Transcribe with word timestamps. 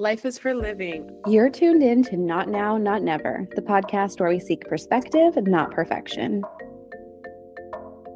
Life 0.00 0.24
is 0.24 0.38
for 0.38 0.54
living. 0.54 1.14
You're 1.26 1.50
tuned 1.50 1.82
in 1.82 2.02
to 2.04 2.16
Not 2.16 2.48
Now, 2.48 2.78
Not 2.78 3.02
Never, 3.02 3.46
the 3.54 3.60
podcast 3.60 4.18
where 4.18 4.30
we 4.30 4.40
seek 4.40 4.66
perspective, 4.66 5.36
not 5.46 5.72
perfection. 5.72 6.42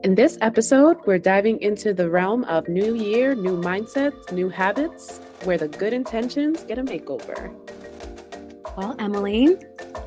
In 0.02 0.14
this 0.14 0.38
episode, 0.40 0.96
we're 1.04 1.18
diving 1.18 1.60
into 1.60 1.92
the 1.92 2.08
realm 2.08 2.44
of 2.44 2.66
new 2.68 2.94
year, 2.94 3.34
new 3.34 3.60
mindsets, 3.60 4.32
new 4.32 4.48
habits, 4.48 5.18
where 5.42 5.58
the 5.58 5.68
good 5.68 5.92
intentions 5.92 6.64
get 6.64 6.78
a 6.78 6.82
makeover. 6.82 7.54
Well, 8.78 8.96
Emily, 8.98 9.58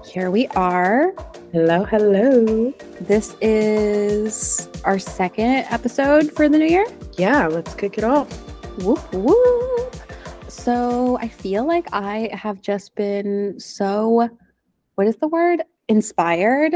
here 0.04 0.32
we 0.32 0.48
are. 0.56 1.14
Hello, 1.52 1.84
hello. 1.84 2.74
This 3.02 3.36
is 3.40 4.68
our 4.84 4.98
second 4.98 5.68
episode 5.70 6.32
for 6.32 6.50
the 6.50 6.58
new 6.58 6.66
year. 6.66 6.88
Yeah, 7.20 7.46
let's 7.46 7.76
kick 7.76 8.00
it 8.00 8.04
off. 8.04 8.32
Whoop, 8.80 9.14
whoop. 9.14 9.77
So 10.68 11.18
I 11.22 11.30
feel 11.30 11.66
like 11.66 11.88
I 11.94 12.30
have 12.34 12.62
just 12.62 12.94
been 12.94 13.58
so, 13.58 14.30
what 14.96 15.08
is 15.08 15.16
the 15.16 15.30
word? 15.30 15.64
Inspired 15.88 16.76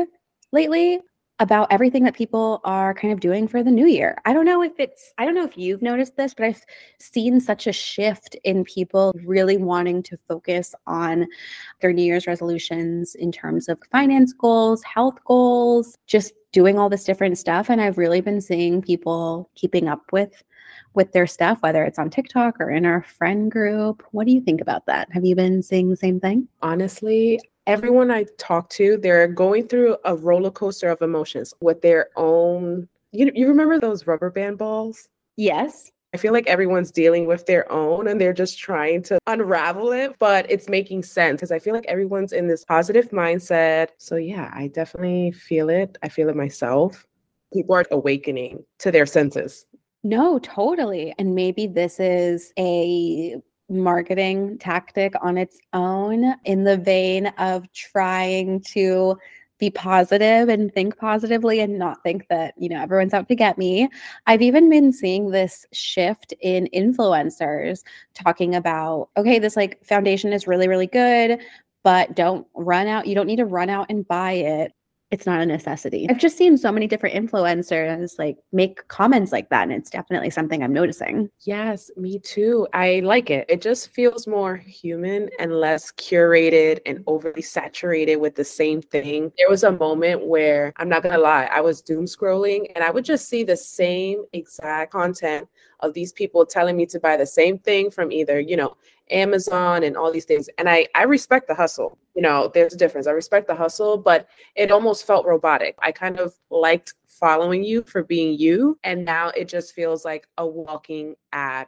lately 0.54 1.02
about 1.40 1.70
everything 1.74 2.06
that 2.06 2.16
people 2.16 2.62
are 2.64 2.94
kind 2.94 3.12
of 3.14 3.20
doing 3.20 3.50
for 3.50 3.62
the 3.62 3.70
new 3.70 3.86
year. 3.86 4.18
I 4.24 4.32
don't 4.32 4.46
know 4.46 4.64
if 4.64 4.72
it's, 4.80 5.12
I 5.18 5.26
don't 5.26 5.36
know 5.36 5.44
if 5.44 5.58
you've 5.58 5.82
noticed 5.82 6.16
this, 6.16 6.34
but 6.34 6.46
I've 6.46 6.64
seen 7.02 7.42
such 7.42 7.68
a 7.68 7.74
shift 7.74 8.38
in 8.46 8.64
people 8.64 9.12
really 9.26 9.58
wanting 9.58 10.04
to 10.04 10.18
focus 10.26 10.74
on 10.88 11.28
their 11.82 11.92
New 11.92 12.04
Year's 12.04 12.28
resolutions 12.28 13.14
in 13.16 13.30
terms 13.30 13.68
of 13.68 13.78
finance 13.92 14.32
goals, 14.32 14.84
health 14.84 15.18
goals, 15.26 15.98
just 16.08 16.34
doing 16.54 16.80
all 16.80 16.88
this 16.88 17.04
different 17.04 17.38
stuff. 17.38 17.70
And 17.70 17.82
I've 17.82 17.98
really 17.98 18.22
been 18.22 18.40
seeing 18.40 18.82
people 18.82 19.50
keeping 19.56 19.90
up 19.90 20.14
with 20.14 20.42
with 20.94 21.12
their 21.12 21.28
stuff, 21.28 21.62
whether 21.62 21.84
it's 21.84 22.00
on 22.00 22.10
TikTok 22.10 22.60
or 22.60 22.70
in 22.70 22.86
our 22.86 23.04
friend 23.04 23.52
group. 23.52 24.04
What 24.12 24.28
do 24.28 24.34
you 24.34 24.42
think 24.42 24.62
about 24.62 24.86
that? 24.88 25.08
Have 25.12 25.26
you 25.26 25.36
been 25.36 25.64
seeing 25.64 25.90
the 25.90 25.96
same 25.96 26.20
thing? 26.20 26.48
Honestly, 26.62 27.40
everyone 27.68 28.12
I 28.12 28.26
talk 28.38 28.70
to, 28.72 28.98
they're 28.98 29.28
going 29.28 29.68
through 29.68 29.98
a 30.06 30.16
roller 30.16 30.52
coaster 30.52 30.90
of 30.90 31.02
emotions 31.02 31.54
with 31.62 31.82
their 31.82 32.10
own. 32.16 32.88
You, 33.12 33.32
you 33.34 33.48
remember 33.48 33.80
those 33.80 34.08
rubber 34.08 34.30
band 34.30 34.58
balls? 34.58 35.10
Yes. 35.38 35.92
I 36.14 36.18
feel 36.18 36.34
like 36.34 36.48
everyone's 36.48 36.92
dealing 36.92 37.26
with 37.26 37.46
their 37.46 37.72
own 37.72 38.10
and 38.10 38.20
they're 38.20 38.34
just 38.34 38.60
trying 38.60 39.02
to 39.04 39.18
unravel 39.28 39.94
it, 39.94 40.18
but 40.20 40.46
it's 40.52 40.68
making 40.68 41.04
sense 41.04 41.38
because 41.38 41.54
I 41.54 41.60
feel 41.60 41.74
like 41.74 41.86
everyone's 41.88 42.34
in 42.34 42.48
this 42.48 42.66
positive 42.66 43.12
mindset. 43.12 43.90
So, 43.98 44.18
yeah, 44.18 44.52
I 44.54 44.68
definitely 44.68 45.32
feel 45.32 45.70
it. 45.70 45.98
I 46.04 46.10
feel 46.10 46.28
it 46.28 46.36
myself. 46.36 47.08
People 47.54 47.76
are 47.76 47.86
awakening 47.92 48.66
to 48.80 48.92
their 48.92 49.06
senses. 49.06 49.66
No, 50.04 50.40
totally. 50.40 51.14
And 51.20 51.36
maybe 51.36 51.68
this 51.68 52.00
is 52.00 52.54
a 52.58 53.36
marketing 53.70 54.58
tactic 54.58 55.14
on 55.22 55.38
its 55.38 55.60
own 55.74 56.36
in 56.44 56.64
the 56.64 56.78
vein 56.78 57.28
of 57.38 57.72
trying 57.72 58.62
to 58.62 59.18
be 59.60 59.70
positive 59.70 60.50
and 60.50 60.74
think 60.74 60.98
positively 60.98 61.60
and 61.60 61.78
not 61.78 62.02
think 62.02 62.28
that, 62.30 62.56
you 62.58 62.68
know, 62.68 62.82
everyone's 62.82 63.14
out 63.14 63.28
to 63.28 63.36
get 63.36 63.60
me. 63.60 63.88
I've 64.26 64.42
even 64.42 64.70
been 64.72 64.92
seeing 64.92 65.30
this 65.30 65.68
shift 65.72 66.34
in 66.42 66.68
influencers 66.74 67.84
talking 68.16 68.56
about, 68.56 69.10
okay, 69.18 69.38
this 69.38 69.56
like 69.56 69.86
foundation 69.86 70.34
is 70.34 70.48
really, 70.48 70.68
really 70.68 70.88
good, 70.88 71.40
but 71.84 72.16
don't 72.16 72.48
run 72.56 72.88
out. 72.88 73.06
You 73.06 73.14
don't 73.14 73.28
need 73.28 73.36
to 73.36 73.46
run 73.46 73.70
out 73.70 73.86
and 73.90 74.08
buy 74.08 74.34
it 74.34 74.74
it's 75.12 75.26
not 75.26 75.42
a 75.42 75.46
necessity. 75.46 76.08
I've 76.10 76.18
just 76.18 76.38
seen 76.38 76.58
so 76.58 76.72
many 76.72 76.88
different 76.88 77.16
influencers 77.16 78.18
like 78.18 78.38
make 78.54 78.88
comments 78.88 79.34
like 79.34 79.50
that. 79.50 79.64
And 79.64 79.74
it's 79.74 79.90
definitely 79.90 80.30
something 80.30 80.64
I'm 80.64 80.72
noticing. 80.72 81.30
Yes, 81.42 81.92
me 81.98 82.18
too. 82.20 82.66
I 82.74 83.02
like 83.04 83.30
it. 83.30 83.46
It 83.50 83.62
just 83.62 83.90
feels 83.90 84.26
more 84.26 84.56
human 84.56 85.30
and 85.38 85.60
less 85.60 85.92
curated 85.92 86.80
and 86.86 87.04
overly 87.08 87.42
saturated 87.42 88.16
with 88.16 88.36
the 88.36 88.46
same 88.46 88.82
thing. 88.82 89.34
There 89.38 89.50
was 89.50 89.64
a 89.64 89.72
moment 89.74 90.26
where 90.26 90.72
I'm 90.78 90.88
not 90.88 91.04
going 91.04 91.16
to 91.16 91.22
lie, 91.22 91.50
I 91.52 91.60
was 91.60 91.82
doom 91.82 92.06
scrolling 92.06 92.72
and 92.74 92.84
I 92.84 92.90
would 92.90 93.06
just 93.06 93.28
see 93.28 93.44
the 93.44 93.58
same 93.58 94.24
exact 94.32 94.94
content 94.94 95.48
of 95.82 95.94
these 95.94 96.12
people 96.12 96.46
telling 96.46 96.78
me 96.78 96.86
to 96.88 97.00
buy 97.00 97.18
the 97.18 97.26
same 97.26 97.58
thing 97.58 97.90
from 97.92 98.12
either, 98.12 98.40
you 98.40 98.56
know, 98.56 98.76
Amazon 99.10 99.84
and 99.84 99.98
all 99.98 100.12
these 100.12 100.26
things. 100.26 100.50
And 100.58 100.70
I 100.70 100.88
I 100.96 101.04
respect 101.04 101.48
the 101.48 101.56
hustle. 101.56 101.98
You 102.16 102.22
know, 102.22 102.52
there's 102.54 102.74
a 102.74 102.78
difference. 102.78 103.08
I 103.08 103.12
respect 103.12 103.48
the 103.48 103.56
hustle, 103.56 103.98
but 103.98 104.28
it 104.56 104.72
almost 104.72 105.06
felt 105.06 105.26
robotic. 105.26 105.76
I 105.80 105.92
kind 105.92 106.20
of 106.20 106.34
liked 106.50 106.94
following 107.08 107.64
you 107.64 107.84
for 107.84 108.04
being 108.04 108.38
you, 108.38 108.80
and 108.84 109.06
now 109.06 109.30
it 109.30 109.48
just 109.48 109.74
feels 109.74 110.06
like 110.06 110.28
a 110.38 110.46
walking 110.46 111.16
ad 111.34 111.68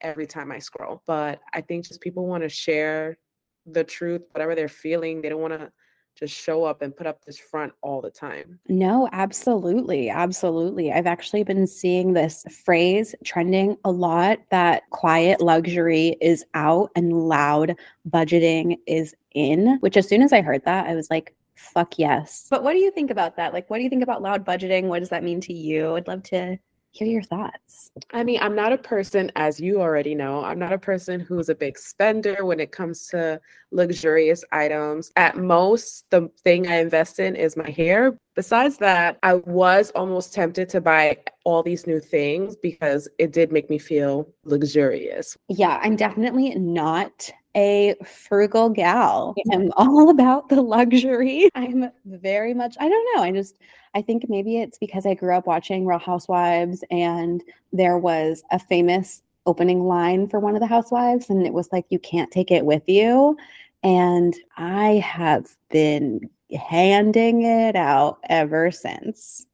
every 0.00 0.26
time 0.26 0.52
I 0.52 0.58
scroll. 0.58 1.02
But 1.06 1.40
I 1.52 1.60
think 1.60 1.86
just 1.86 2.00
people 2.00 2.26
want 2.26 2.42
to 2.42 2.48
share 2.48 3.18
the 3.66 3.84
truth, 3.84 4.22
whatever 4.32 4.54
they're 4.54 4.68
feeling. 4.68 5.20
They 5.20 5.28
don't 5.28 5.40
want 5.40 5.58
to 5.58 5.72
just 6.14 6.34
show 6.34 6.64
up 6.64 6.82
and 6.82 6.96
put 6.96 7.06
up 7.06 7.24
this 7.24 7.38
front 7.38 7.72
all 7.82 8.00
the 8.00 8.10
time. 8.10 8.58
No, 8.68 9.08
absolutely. 9.12 10.10
Absolutely. 10.10 10.92
I've 10.92 11.06
actually 11.06 11.42
been 11.42 11.66
seeing 11.66 12.12
this 12.12 12.44
phrase 12.64 13.14
trending 13.24 13.76
a 13.84 13.90
lot 13.90 14.38
that 14.50 14.88
quiet 14.90 15.40
luxury 15.40 16.16
is 16.20 16.44
out 16.54 16.90
and 16.94 17.12
loud 17.12 17.76
budgeting 18.08 18.78
is 18.86 19.14
in, 19.32 19.78
which 19.80 19.96
as 19.96 20.08
soon 20.08 20.22
as 20.22 20.32
I 20.32 20.40
heard 20.40 20.64
that, 20.64 20.86
I 20.86 20.94
was 20.94 21.10
like, 21.10 21.34
fuck 21.54 21.98
yes. 21.98 22.46
But 22.50 22.62
what 22.62 22.72
do 22.72 22.78
you 22.78 22.90
think 22.90 23.10
about 23.10 23.36
that? 23.36 23.52
Like, 23.52 23.68
what 23.70 23.78
do 23.78 23.82
you 23.84 23.90
think 23.90 24.02
about 24.02 24.22
loud 24.22 24.44
budgeting? 24.44 24.84
What 24.84 25.00
does 25.00 25.10
that 25.10 25.24
mean 25.24 25.40
to 25.42 25.52
you? 25.52 25.96
I'd 25.96 26.08
love 26.08 26.22
to 26.24 26.58
hear 26.94 27.08
your 27.08 27.22
thoughts. 27.22 27.90
I 28.12 28.22
mean, 28.22 28.38
I'm 28.40 28.54
not 28.54 28.72
a 28.72 28.78
person, 28.78 29.30
as 29.34 29.58
you 29.58 29.80
already 29.80 30.14
know, 30.14 30.44
I'm 30.44 30.60
not 30.60 30.72
a 30.72 30.78
person 30.78 31.18
who's 31.18 31.48
a 31.48 31.54
big 31.54 31.76
spender 31.76 32.44
when 32.44 32.60
it 32.60 32.70
comes 32.70 33.08
to 33.08 33.40
luxurious 33.72 34.44
items. 34.52 35.10
At 35.16 35.36
most, 35.36 36.08
the 36.10 36.30
thing 36.44 36.68
I 36.68 36.76
invest 36.76 37.18
in 37.18 37.34
is 37.34 37.56
my 37.56 37.68
hair. 37.68 38.16
Besides 38.36 38.78
that, 38.78 39.18
I 39.24 39.34
was 39.34 39.90
almost 39.96 40.34
tempted 40.34 40.68
to 40.70 40.80
buy 40.80 41.18
all 41.44 41.64
these 41.64 41.86
new 41.86 41.98
things 41.98 42.54
because 42.54 43.08
it 43.18 43.32
did 43.32 43.50
make 43.50 43.68
me 43.68 43.78
feel 43.78 44.28
luxurious. 44.44 45.36
Yeah, 45.48 45.80
I'm 45.82 45.96
definitely 45.96 46.54
not 46.54 47.30
a 47.56 47.94
frugal 48.04 48.68
gal. 48.68 49.34
I'm 49.52 49.70
all 49.76 50.10
about 50.10 50.48
the 50.48 50.62
luxury. 50.62 51.48
I'm 51.54 51.90
very 52.04 52.54
much, 52.54 52.76
I 52.80 52.88
don't 52.88 53.16
know. 53.16 53.22
I 53.22 53.32
just, 53.32 53.58
I 53.94 54.02
think 54.02 54.28
maybe 54.28 54.58
it's 54.58 54.78
because 54.78 55.06
I 55.06 55.14
grew 55.14 55.34
up 55.34 55.46
watching 55.46 55.86
Real 55.86 55.98
Housewives 55.98 56.82
and 56.90 57.42
there 57.72 57.98
was 57.98 58.42
a 58.50 58.58
famous 58.58 59.22
opening 59.46 59.84
line 59.84 60.28
for 60.28 60.40
one 60.40 60.54
of 60.54 60.60
the 60.60 60.66
housewives 60.66 61.30
and 61.30 61.46
it 61.46 61.52
was 61.52 61.68
like, 61.72 61.86
you 61.90 61.98
can't 61.98 62.30
take 62.30 62.50
it 62.50 62.64
with 62.64 62.82
you. 62.88 63.36
And 63.82 64.34
I 64.56 64.94
have 65.04 65.46
been 65.70 66.30
handing 66.68 67.42
it 67.42 67.76
out 67.76 68.18
ever 68.28 68.70
since. 68.70 69.46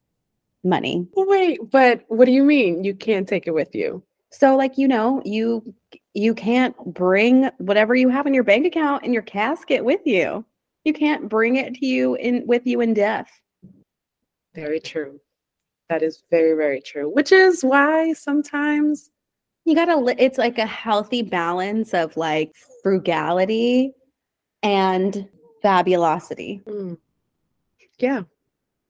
Money. 0.63 1.07
Wait, 1.15 1.59
but 1.71 2.03
what 2.07 2.25
do 2.25 2.31
you 2.31 2.43
mean 2.43 2.83
you 2.83 2.93
can't 2.93 3.27
take 3.27 3.47
it 3.47 3.53
with 3.53 3.73
you? 3.73 4.03
So 4.29 4.55
like 4.55 4.77
you 4.77 4.87
know, 4.87 5.21
you 5.25 5.73
you 6.13 6.33
can't 6.33 6.75
bring 6.93 7.49
whatever 7.57 7.95
you 7.95 8.09
have 8.09 8.27
in 8.27 8.33
your 8.33 8.43
bank 8.43 8.65
account 8.65 9.03
in 9.03 9.13
your 9.13 9.21
casket 9.21 9.83
with 9.83 10.01
you. 10.05 10.45
You 10.83 10.93
can't 10.93 11.29
bring 11.29 11.57
it 11.57 11.75
to 11.75 11.85
you 11.85 12.15
in 12.15 12.45
with 12.47 12.65
you 12.65 12.81
in 12.81 12.93
death. 12.93 13.29
Very 14.55 14.79
true. 14.79 15.19
That 15.89 16.03
is 16.03 16.23
very, 16.29 16.55
very 16.55 16.81
true. 16.81 17.09
Which 17.09 17.31
is 17.31 17.63
why 17.63 18.13
sometimes 18.13 19.11
you 19.65 19.75
gotta, 19.75 20.15
it's 20.17 20.37
like 20.37 20.57
a 20.57 20.65
healthy 20.65 21.21
balance 21.21 21.93
of 21.93 22.15
like 22.17 22.55
frugality 22.81 23.91
and 24.63 25.27
fabulosity. 25.61 26.61
Mm. 26.65 26.97
Yeah. 27.99 28.23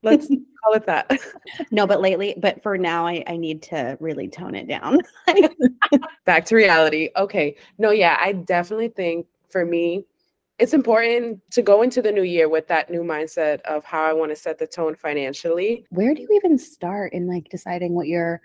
Let's 0.03 0.27
call 0.63 0.73
it 0.73 0.85
that. 0.85 1.19
no, 1.71 1.85
but 1.87 2.01
lately, 2.01 2.35
but 2.37 2.61
for 2.63 2.77
now, 2.77 3.05
I, 3.07 3.23
I 3.27 3.37
need 3.37 3.61
to 3.63 3.97
really 3.99 4.27
tone 4.27 4.55
it 4.55 4.67
down. 4.67 4.99
Back 6.25 6.45
to 6.45 6.55
reality. 6.55 7.09
Okay. 7.15 7.55
No, 7.77 7.91
yeah, 7.91 8.17
I 8.19 8.33
definitely 8.33 8.89
think 8.89 9.27
for 9.49 9.65
me, 9.65 10.05
it's 10.59 10.73
important 10.73 11.41
to 11.51 11.61
go 11.63 11.81
into 11.81 12.01
the 12.01 12.11
new 12.11 12.21
year 12.21 12.47
with 12.47 12.67
that 12.67 12.91
new 12.91 13.01
mindset 13.01 13.61
of 13.61 13.83
how 13.83 14.03
I 14.03 14.13
want 14.13 14.31
to 14.31 14.35
set 14.35 14.59
the 14.59 14.67
tone 14.67 14.95
financially. 14.95 15.85
Where 15.89 16.13
do 16.13 16.21
you 16.21 16.29
even 16.33 16.57
start 16.57 17.13
in 17.13 17.27
like 17.27 17.49
deciding 17.49 17.93
what 17.93 18.07
your 18.07 18.41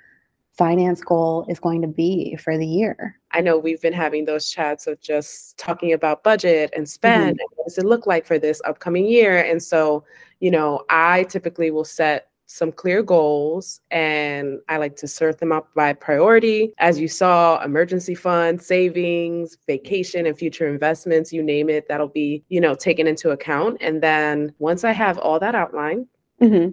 finance 0.56 1.02
goal 1.02 1.46
is 1.48 1.60
going 1.60 1.82
to 1.82 1.88
be 1.88 2.36
for 2.36 2.56
the 2.56 2.66
year? 2.66 3.18
I 3.32 3.40
know 3.40 3.58
we've 3.58 3.80
been 3.80 3.92
having 3.92 4.24
those 4.24 4.50
chats 4.50 4.86
of 4.86 5.00
just 5.00 5.58
talking 5.58 5.92
about 5.92 6.22
budget 6.22 6.72
and 6.74 6.88
spend. 6.88 7.36
Mm-hmm. 7.36 7.54
what 7.56 7.64
does 7.66 7.78
it 7.78 7.84
look 7.84 8.06
like 8.06 8.26
for 8.26 8.38
this 8.38 8.62
upcoming 8.64 9.06
year? 9.06 9.38
And 9.38 9.62
so, 9.62 10.04
you 10.40 10.50
know, 10.50 10.84
I 10.88 11.24
typically 11.24 11.70
will 11.70 11.84
set 11.84 12.28
some 12.46 12.70
clear 12.70 13.02
goals 13.02 13.80
and 13.90 14.60
I 14.68 14.76
like 14.76 14.96
to 14.96 15.08
sort 15.08 15.38
them 15.38 15.52
up 15.52 15.68
by 15.74 15.92
priority. 15.92 16.72
As 16.78 16.98
you 16.98 17.08
saw, 17.08 17.62
emergency 17.62 18.14
fund, 18.14 18.62
savings, 18.62 19.58
vacation, 19.66 20.26
and 20.26 20.38
future 20.38 20.68
investments, 20.68 21.32
you 21.32 21.42
name 21.42 21.68
it, 21.68 21.88
that'll 21.88 22.08
be, 22.08 22.44
you 22.48 22.60
know, 22.60 22.74
taken 22.74 23.06
into 23.06 23.30
account. 23.30 23.78
And 23.80 24.02
then 24.02 24.54
once 24.58 24.84
I 24.84 24.92
have 24.92 25.18
all 25.18 25.40
that 25.40 25.56
outlined, 25.56 26.06
mm-hmm. 26.40 26.70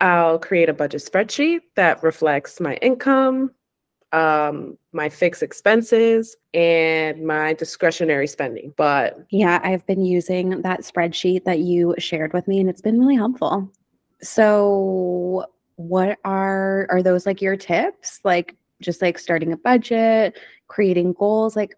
I'll 0.00 0.38
create 0.38 0.68
a 0.68 0.74
budget 0.74 1.02
spreadsheet 1.02 1.60
that 1.76 2.02
reflects 2.02 2.60
my 2.60 2.74
income, 2.76 3.52
um, 4.12 4.78
my 4.92 5.08
fixed 5.08 5.42
expenses 5.42 6.36
and 6.52 7.26
my 7.26 7.54
discretionary 7.54 8.26
spending. 8.26 8.72
But 8.76 9.18
yeah, 9.30 9.60
I've 9.62 9.86
been 9.86 10.04
using 10.04 10.62
that 10.62 10.80
spreadsheet 10.80 11.44
that 11.44 11.60
you 11.60 11.94
shared 11.98 12.32
with 12.32 12.46
me 12.48 12.60
and 12.60 12.68
it's 12.68 12.80
been 12.82 13.00
really 13.00 13.16
helpful. 13.16 13.70
So, 14.20 15.46
what 15.76 16.18
are 16.24 16.86
are 16.90 17.02
those 17.02 17.26
like 17.26 17.42
your 17.42 17.56
tips? 17.56 18.20
Like 18.24 18.56
just 18.80 19.02
like 19.02 19.18
starting 19.18 19.52
a 19.52 19.56
budget, 19.56 20.38
creating 20.68 21.12
goals 21.14 21.56
like 21.56 21.76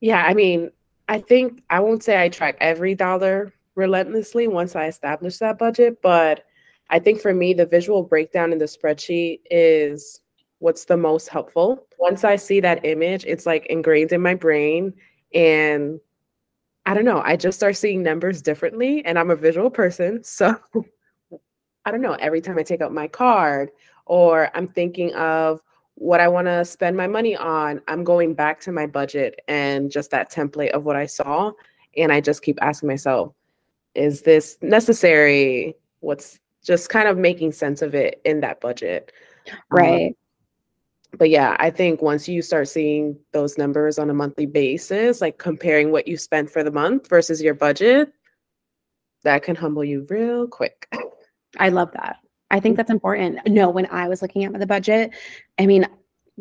Yeah, 0.00 0.24
I 0.24 0.34
mean, 0.34 0.70
I 1.08 1.18
think 1.20 1.62
I 1.70 1.80
won't 1.80 2.02
say 2.02 2.20
I 2.22 2.28
track 2.28 2.56
every 2.60 2.94
dollar 2.94 3.52
relentlessly 3.74 4.48
once 4.48 4.76
I 4.76 4.86
establish 4.86 5.38
that 5.38 5.58
budget, 5.58 6.00
but 6.02 6.44
I 6.92 6.98
think 6.98 7.20
for 7.20 7.32
me 7.32 7.54
the 7.54 7.66
visual 7.66 8.02
breakdown 8.02 8.52
in 8.52 8.58
the 8.58 8.66
spreadsheet 8.66 9.40
is 9.50 10.20
what's 10.58 10.84
the 10.84 10.96
most 10.96 11.28
helpful. 11.28 11.86
Once 11.98 12.22
I 12.22 12.36
see 12.36 12.60
that 12.60 12.84
image, 12.84 13.24
it's 13.24 13.46
like 13.46 13.66
ingrained 13.66 14.12
in 14.12 14.20
my 14.20 14.34
brain 14.34 14.92
and 15.34 15.98
I 16.84 16.92
don't 16.92 17.06
know, 17.06 17.22
I 17.24 17.36
just 17.36 17.58
start 17.58 17.76
seeing 17.76 18.02
numbers 18.02 18.42
differently 18.42 19.04
and 19.06 19.18
I'm 19.18 19.30
a 19.30 19.36
visual 19.36 19.70
person. 19.70 20.22
So 20.32 20.54
I 21.84 21.90
don't 21.90 22.02
know, 22.02 22.12
every 22.12 22.40
time 22.40 22.58
I 22.58 22.62
take 22.62 22.80
out 22.80 22.92
my 22.92 23.08
card 23.08 23.70
or 24.06 24.50
I'm 24.54 24.68
thinking 24.68 25.12
of 25.14 25.60
what 25.94 26.20
I 26.20 26.28
want 26.28 26.46
to 26.46 26.64
spend 26.64 26.96
my 26.96 27.06
money 27.06 27.36
on, 27.36 27.80
I'm 27.88 28.04
going 28.04 28.34
back 28.34 28.60
to 28.60 28.72
my 28.72 28.86
budget 28.86 29.40
and 29.48 29.90
just 29.90 30.10
that 30.12 30.30
template 30.30 30.70
of 30.70 30.84
what 30.84 30.94
I 30.94 31.06
saw. 31.06 31.52
And 31.96 32.12
I 32.12 32.20
just 32.20 32.42
keep 32.42 32.58
asking 32.62 32.88
myself, 32.88 33.32
is 33.94 34.22
this 34.22 34.58
necessary? 34.62 35.74
What's 36.00 36.38
just 36.64 36.88
kind 36.88 37.08
of 37.08 37.18
making 37.18 37.52
sense 37.52 37.82
of 37.82 37.94
it 37.94 38.20
in 38.24 38.40
that 38.40 38.60
budget? 38.60 39.12
Right. 39.70 40.08
Um, 40.08 40.14
but 41.18 41.28
yeah, 41.28 41.56
I 41.58 41.70
think 41.70 42.00
once 42.00 42.26
you 42.26 42.40
start 42.40 42.68
seeing 42.68 43.18
those 43.32 43.58
numbers 43.58 43.98
on 43.98 44.08
a 44.08 44.14
monthly 44.14 44.46
basis, 44.46 45.20
like 45.20 45.38
comparing 45.38 45.92
what 45.92 46.08
you 46.08 46.16
spent 46.16 46.50
for 46.50 46.64
the 46.64 46.70
month 46.70 47.08
versus 47.08 47.42
your 47.42 47.54
budget, 47.54 48.12
that 49.24 49.42
can 49.42 49.54
humble 49.54 49.84
you 49.84 50.06
real 50.08 50.46
quick. 50.46 50.88
I 51.58 51.68
love 51.68 51.92
that. 51.92 52.16
I 52.50 52.60
think 52.60 52.76
that's 52.76 52.90
important. 52.90 53.38
No, 53.46 53.70
when 53.70 53.86
I 53.86 54.08
was 54.08 54.22
looking 54.22 54.44
at 54.44 54.58
the 54.58 54.66
budget, 54.66 55.12
I 55.58 55.66
mean, 55.66 55.86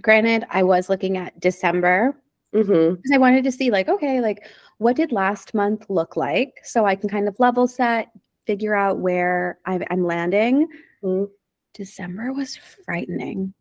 granted, 0.01 0.45
I 0.49 0.63
was 0.63 0.89
looking 0.89 1.17
at 1.17 1.37
December 1.39 2.15
mm-hmm. 2.53 3.13
I 3.13 3.17
wanted 3.17 3.43
to 3.45 3.51
see, 3.51 3.71
like, 3.71 3.89
okay, 3.89 4.21
like 4.21 4.47
what 4.77 4.95
did 4.95 5.11
last 5.11 5.53
month 5.53 5.85
look 5.89 6.15
like? 6.15 6.53
So 6.63 6.85
I 6.85 6.95
can 6.95 7.09
kind 7.09 7.27
of 7.27 7.39
level 7.39 7.67
set, 7.67 8.09
figure 8.45 8.75
out 8.75 8.99
where 8.99 9.59
I'm, 9.65 9.83
I'm 9.89 10.05
landing. 10.05 10.67
Mm-hmm. 11.03 11.31
December 11.73 12.33
was 12.33 12.55
frightening. 12.55 13.53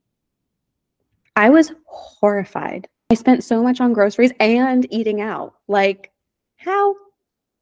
I 1.37 1.50
was 1.50 1.73
horrified. 1.87 2.88
I 3.11 3.15
spent 3.15 3.44
so 3.44 3.62
much 3.62 3.81
on 3.81 3.93
groceries 3.93 4.32
and 4.41 4.87
eating 4.93 5.21
out. 5.21 5.55
Like, 5.69 6.12
how 6.56 6.94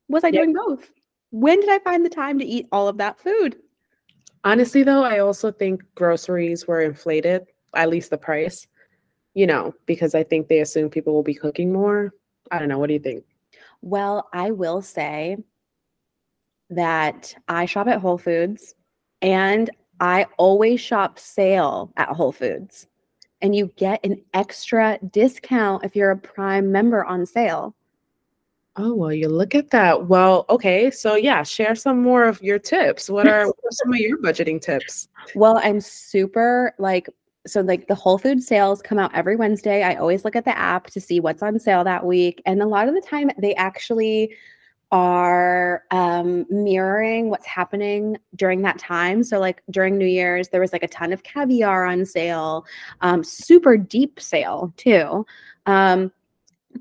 was 0.09 0.25
I 0.25 0.31
doing 0.31 0.55
both? 0.55 0.91
When 1.31 1.61
did 1.61 1.69
I 1.69 1.79
find 1.81 2.05
the 2.05 2.11
time 2.11 2.39
to 2.39 2.45
eat 2.45 2.67
all 2.73 2.89
of 2.89 2.99
that 2.99 3.21
food? 3.21 3.57
Honestly, 4.45 4.83
though, 4.83 5.05
I 5.05 5.19
also 5.19 5.53
think 5.53 5.83
groceries 5.95 6.67
were 6.67 6.81
inflated, 6.81 7.47
at 7.75 7.91
least 7.91 8.11
the 8.11 8.19
price, 8.19 8.67
you 9.35 9.47
know, 9.47 9.75
because 9.87 10.15
I 10.15 10.23
think 10.23 10.49
they 10.49 10.61
assume 10.61 10.89
people 10.89 11.13
will 11.13 11.23
be 11.23 11.35
cooking 11.35 11.73
more. 11.73 12.15
I 12.51 12.59
don't 12.59 12.69
know. 12.69 12.79
What 12.79 12.87
do 12.87 12.95
you 12.95 13.01
think? 13.01 13.25
Well, 13.83 14.29
I 14.33 14.51
will 14.51 14.81
say 14.81 15.37
that 16.71 17.35
I 17.49 17.67
shop 17.67 17.87
at 17.87 18.01
Whole 18.01 18.19
Foods 18.19 18.75
and 19.23 19.71
I 20.01 20.27
always 20.37 20.81
shop 20.81 21.19
sale 21.19 21.93
at 21.97 22.09
Whole 22.09 22.33
Foods 22.33 22.87
and 23.41 23.55
you 23.55 23.73
get 23.77 24.05
an 24.05 24.23
extra 24.35 24.99
discount 25.11 25.85
if 25.85 25.95
you're 25.95 26.11
a 26.11 26.17
prime 26.17 26.73
member 26.73 27.05
on 27.05 27.27
sale. 27.27 27.75
Oh, 28.77 28.95
well, 28.95 29.13
you 29.13 29.29
look 29.29 29.57
at 29.57 29.71
that. 29.71 30.07
Well, 30.07 30.47
okay. 30.49 30.91
So, 30.91 31.17
yeah, 31.17 31.43
share 31.43 31.75
some 31.75 32.01
more 32.01 32.25
of 32.25 32.41
your 32.43 32.61
tips. 32.61 33.11
What 33.11 33.27
are, 33.27 33.47
what 33.47 33.57
are 33.57 33.73
some 33.73 33.93
of 33.93 33.99
your 33.99 34.19
budgeting 34.19 34.61
tips? 34.61 35.09
Well, 35.35 35.61
I'm 35.63 35.81
super 35.81 36.75
like, 36.79 37.09
so 37.45 37.61
like 37.61 37.89
the 37.89 37.97
Whole 37.97 38.19
Food 38.19 38.41
sales 38.41 38.81
come 38.81 38.99
out 38.99 39.13
every 39.15 39.35
Wednesday. 39.35 39.83
I 39.83 39.97
always 39.97 40.25
look 40.25 40.37
at 40.37 40.45
the 40.45 40.57
app 40.57 40.91
to 40.91 41.01
see 41.01 41.19
what's 41.19 41.43
on 41.43 41.59
sale 41.59 41.83
that 41.85 42.07
week. 42.07 42.41
And 42.47 42.63
a 42.63 42.67
lot 42.67 42.87
of 42.87 42.95
the 42.95 43.01
time, 43.01 43.31
they 43.37 43.55
actually 43.57 44.37
are 44.91 45.85
um, 45.91 46.47
mirroring 46.49 47.29
what's 47.29 47.47
happening 47.47 48.17
during 48.37 48.63
that 48.63 48.79
time. 48.79 49.23
So, 49.23 49.39
like 49.39 49.63
during 49.71 49.99
New 49.99 50.07
Year's, 50.07 50.49
there 50.49 50.61
was 50.61 50.73
like 50.73 50.83
a 50.83 50.89
ton 50.89 51.13
of 51.13 51.23
caviar 51.23 51.85
on 51.85 52.07
sale, 52.07 52.65
um, 53.01 53.23
super 53.23 53.77
deep 53.77 54.19
sale 54.21 54.73
too. 54.77 55.27
Um, 55.67 56.11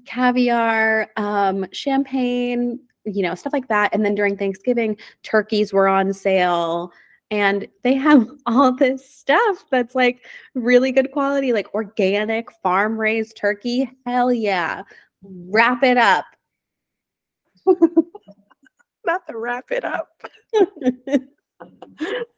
caviar, 0.06 1.09
um, 1.18 1.65
champagne, 1.71 2.80
you 3.06 3.24
know, 3.24 3.36
stuff 3.36 3.54
like 3.54 3.68
that. 3.68 3.94
And 3.94 4.06
then 4.06 4.15
during 4.15 4.38
Thanksgiving, 4.38 4.98
turkeys 5.24 5.74
were 5.74 5.88
on 5.88 6.13
sale. 6.13 6.92
And 7.30 7.68
they 7.83 7.95
have 7.95 8.27
all 8.45 8.74
this 8.74 9.09
stuff 9.09 9.65
that's 9.69 9.95
like 9.95 10.25
really 10.54 10.94
good 10.94 11.12
quality, 11.12 11.51
like 11.51 11.74
organic 11.74 12.51
farm 12.63 12.98
raised 12.98 13.36
turkey. 13.36 13.92
Hell 14.06 14.31
yeah. 14.31 14.83
Wrap 15.24 15.83
it 15.83 15.98
up 15.98 16.25
Not 19.06 19.25
to 19.28 19.38
wrap 19.38 19.72
it 19.72 19.86
up. 19.86 20.10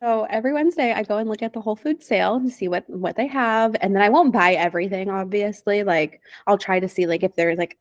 so 0.02 0.26
every 0.30 0.54
Wednesday 0.54 0.94
I 0.94 1.04
go 1.04 1.18
and 1.18 1.30
look 1.30 1.42
at 1.42 1.54
the 1.54 1.62
Whole 1.62 1.76
Food 1.76 2.04
sale 2.04 2.40
to 2.40 2.50
see 2.50 2.68
what 2.68 2.90
what 2.90 3.16
they 3.16 3.28
have 3.28 3.76
and 3.82 3.96
then 3.96 4.02
I 4.02 4.10
won't 4.10 4.32
buy 4.32 4.54
everything 4.54 5.10
obviously 5.10 5.84
like 5.84 6.22
I'll 6.48 6.58
try 6.58 6.80
to 6.80 6.88
see 6.88 7.06
like 7.06 7.24
if 7.24 7.36
there's 7.36 7.58
like 7.58 7.78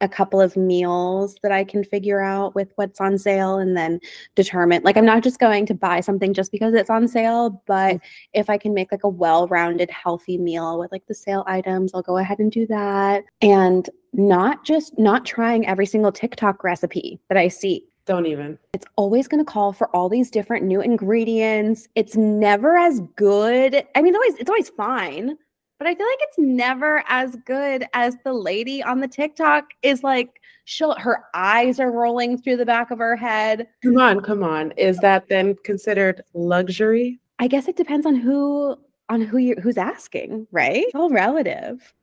a 0.00 0.08
couple 0.08 0.40
of 0.40 0.56
meals 0.56 1.36
that 1.42 1.52
I 1.52 1.64
can 1.64 1.84
figure 1.84 2.20
out 2.20 2.54
with 2.54 2.72
what's 2.76 3.00
on 3.00 3.18
sale 3.18 3.58
and 3.58 3.76
then 3.76 4.00
determine 4.34 4.82
like 4.82 4.96
I'm 4.96 5.04
not 5.04 5.22
just 5.22 5.38
going 5.38 5.66
to 5.66 5.74
buy 5.74 6.00
something 6.00 6.32
just 6.32 6.52
because 6.52 6.74
it's 6.74 6.90
on 6.90 7.08
sale, 7.08 7.62
but 7.66 7.96
mm. 7.96 8.00
if 8.32 8.48
I 8.48 8.58
can 8.58 8.74
make 8.74 8.92
like 8.92 9.04
a 9.04 9.08
well-rounded 9.08 9.90
healthy 9.90 10.38
meal 10.38 10.78
with 10.78 10.90
like 10.92 11.06
the 11.06 11.14
sale 11.14 11.44
items, 11.46 11.92
I'll 11.94 12.02
go 12.02 12.18
ahead 12.18 12.38
and 12.38 12.50
do 12.50 12.66
that. 12.66 13.24
And 13.42 13.88
not 14.12 14.64
just 14.64 14.98
not 14.98 15.24
trying 15.24 15.66
every 15.66 15.86
single 15.86 16.12
TikTok 16.12 16.64
recipe 16.64 17.20
that 17.28 17.36
I 17.36 17.48
see. 17.48 17.86
Don't 18.06 18.26
even. 18.26 18.58
It's 18.72 18.86
always 18.96 19.28
going 19.28 19.44
to 19.44 19.50
call 19.50 19.72
for 19.72 19.94
all 19.94 20.08
these 20.08 20.30
different 20.30 20.64
new 20.64 20.80
ingredients. 20.80 21.86
It's 21.94 22.16
never 22.16 22.76
as 22.76 23.00
good. 23.14 23.86
I 23.94 24.02
mean, 24.02 24.14
it's 24.14 24.16
always 24.16 24.34
it's 24.36 24.50
always 24.50 24.68
fine 24.70 25.36
but 25.80 25.88
I 25.88 25.94
feel 25.94 26.06
like 26.06 26.18
it's 26.20 26.38
never 26.38 27.02
as 27.08 27.36
good 27.46 27.86
as 27.94 28.14
the 28.22 28.34
lady 28.34 28.82
on 28.82 29.00
the 29.00 29.08
TikTok 29.08 29.64
is 29.82 30.04
like 30.04 30.38
she'll 30.66 30.94
her 30.96 31.24
eyes 31.32 31.80
are 31.80 31.90
rolling 31.90 32.36
through 32.36 32.58
the 32.58 32.66
back 32.66 32.90
of 32.90 32.98
her 32.98 33.16
head. 33.16 33.66
Come 33.82 33.96
on, 33.96 34.20
come 34.20 34.44
on. 34.44 34.72
Is 34.72 34.98
that 34.98 35.28
then 35.30 35.56
considered 35.64 36.22
luxury? 36.34 37.18
I 37.38 37.48
guess 37.48 37.66
it 37.66 37.76
depends 37.76 38.04
on 38.04 38.14
who 38.14 38.76
on 39.08 39.22
who 39.22 39.38
you 39.38 39.56
who's 39.62 39.78
asking, 39.78 40.46
right? 40.52 40.84
It's 40.84 40.94
all 40.94 41.08
relative 41.08 41.94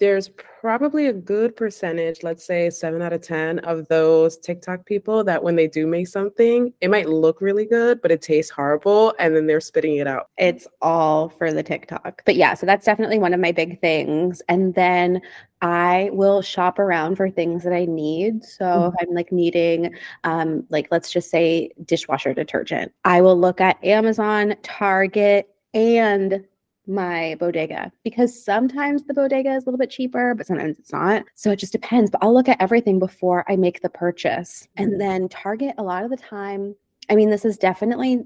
there's 0.00 0.28
probably 0.28 1.06
a 1.06 1.12
good 1.12 1.54
percentage, 1.56 2.22
let's 2.22 2.44
say 2.44 2.68
seven 2.70 3.00
out 3.00 3.12
of 3.12 3.20
10 3.20 3.60
of 3.60 3.86
those 3.88 4.36
TikTok 4.38 4.84
people 4.86 5.22
that 5.24 5.42
when 5.42 5.56
they 5.56 5.68
do 5.68 5.86
make 5.86 6.08
something, 6.08 6.72
it 6.80 6.90
might 6.90 7.08
look 7.08 7.40
really 7.40 7.64
good, 7.64 8.02
but 8.02 8.10
it 8.10 8.22
tastes 8.22 8.50
horrible. 8.50 9.14
And 9.18 9.36
then 9.36 9.46
they're 9.46 9.60
spitting 9.60 9.96
it 9.96 10.06
out. 10.06 10.30
It's 10.36 10.66
all 10.82 11.28
for 11.28 11.52
the 11.52 11.62
TikTok. 11.62 12.22
But 12.24 12.34
yeah, 12.36 12.54
so 12.54 12.66
that's 12.66 12.86
definitely 12.86 13.18
one 13.18 13.34
of 13.34 13.40
my 13.40 13.52
big 13.52 13.80
things. 13.80 14.42
And 14.48 14.74
then 14.74 15.20
I 15.62 16.10
will 16.12 16.42
shop 16.42 16.78
around 16.78 17.16
for 17.16 17.30
things 17.30 17.62
that 17.62 17.72
I 17.72 17.84
need. 17.84 18.44
So 18.44 18.64
mm-hmm. 18.64 18.88
if 18.88 18.94
I'm 19.00 19.14
like 19.14 19.32
needing, 19.32 19.94
um, 20.24 20.66
like 20.70 20.88
let's 20.90 21.12
just 21.12 21.30
say 21.30 21.70
dishwasher 21.84 22.34
detergent, 22.34 22.92
I 23.04 23.20
will 23.20 23.38
look 23.38 23.60
at 23.60 23.82
Amazon, 23.84 24.56
Target, 24.62 25.48
and 25.72 26.44
my 26.86 27.36
bodega 27.40 27.90
because 28.02 28.44
sometimes 28.44 29.04
the 29.04 29.14
bodega 29.14 29.54
is 29.54 29.64
a 29.64 29.66
little 29.66 29.78
bit 29.78 29.90
cheaper, 29.90 30.34
but 30.34 30.46
sometimes 30.46 30.78
it's 30.78 30.92
not. 30.92 31.24
So 31.34 31.50
it 31.50 31.58
just 31.58 31.72
depends. 31.72 32.10
But 32.10 32.22
I'll 32.22 32.34
look 32.34 32.48
at 32.48 32.60
everything 32.60 32.98
before 32.98 33.44
I 33.48 33.56
make 33.56 33.80
the 33.80 33.88
purchase. 33.88 34.68
And 34.76 34.90
mm-hmm. 34.90 34.98
then 34.98 35.28
Target, 35.28 35.74
a 35.78 35.82
lot 35.82 36.04
of 36.04 36.10
the 36.10 36.16
time, 36.16 36.74
I 37.10 37.14
mean, 37.14 37.30
this 37.30 37.44
is 37.44 37.56
definitely 37.56 38.24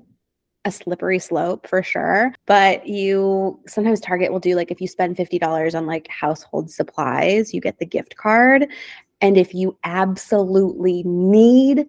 a 0.65 0.73
slippery 0.73 1.19
slope 1.19 1.67
for 1.67 1.83
sure. 1.83 2.33
But 2.47 2.87
you 2.87 3.61
sometimes 3.67 4.01
Target 4.01 4.33
will 4.33 4.41
do 4.41 4.55
like 4.55 4.71
if 4.71 4.81
you 4.81 4.89
spend 4.89 5.17
$50 5.17 5.75
on 5.75 5.87
like 5.87 6.09
household 6.09 6.71
supplies, 6.71 7.55
you 7.55 7.61
get 7.61 7.79
the 7.79 7.87
gift 7.87 8.17
card. 8.17 8.69
And 9.21 9.37
if 9.37 9.55
you 9.55 9.77
absolutely 9.85 11.03
need 11.05 11.87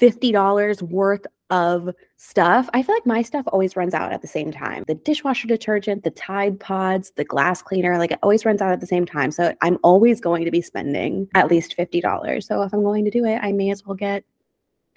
$50 0.00 0.82
worth 0.82 1.26
of 1.50 1.90
stuff. 2.18 2.68
I 2.74 2.82
feel 2.82 2.94
like 2.94 3.06
my 3.06 3.22
stuff 3.22 3.46
always 3.48 3.76
runs 3.76 3.94
out 3.94 4.12
at 4.12 4.22
the 4.22 4.28
same 4.28 4.50
time. 4.50 4.84
The 4.86 4.96
dishwasher 4.96 5.46
detergent, 5.46 6.02
the 6.02 6.10
Tide 6.10 6.58
Pods, 6.58 7.12
the 7.12 7.24
glass 7.24 7.62
cleaner, 7.62 7.96
like 7.96 8.10
it 8.10 8.18
always 8.22 8.44
runs 8.44 8.60
out 8.60 8.72
at 8.72 8.80
the 8.80 8.86
same 8.86 9.06
time. 9.06 9.30
So 9.30 9.54
I'm 9.62 9.78
always 9.82 10.20
going 10.20 10.44
to 10.44 10.50
be 10.50 10.60
spending 10.60 11.28
at 11.34 11.48
least 11.48 11.76
$50. 11.78 12.42
So 12.42 12.62
if 12.62 12.74
I'm 12.74 12.82
going 12.82 13.04
to 13.04 13.10
do 13.10 13.24
it, 13.24 13.38
I 13.42 13.52
may 13.52 13.70
as 13.70 13.86
well 13.86 13.94
get 13.94 14.24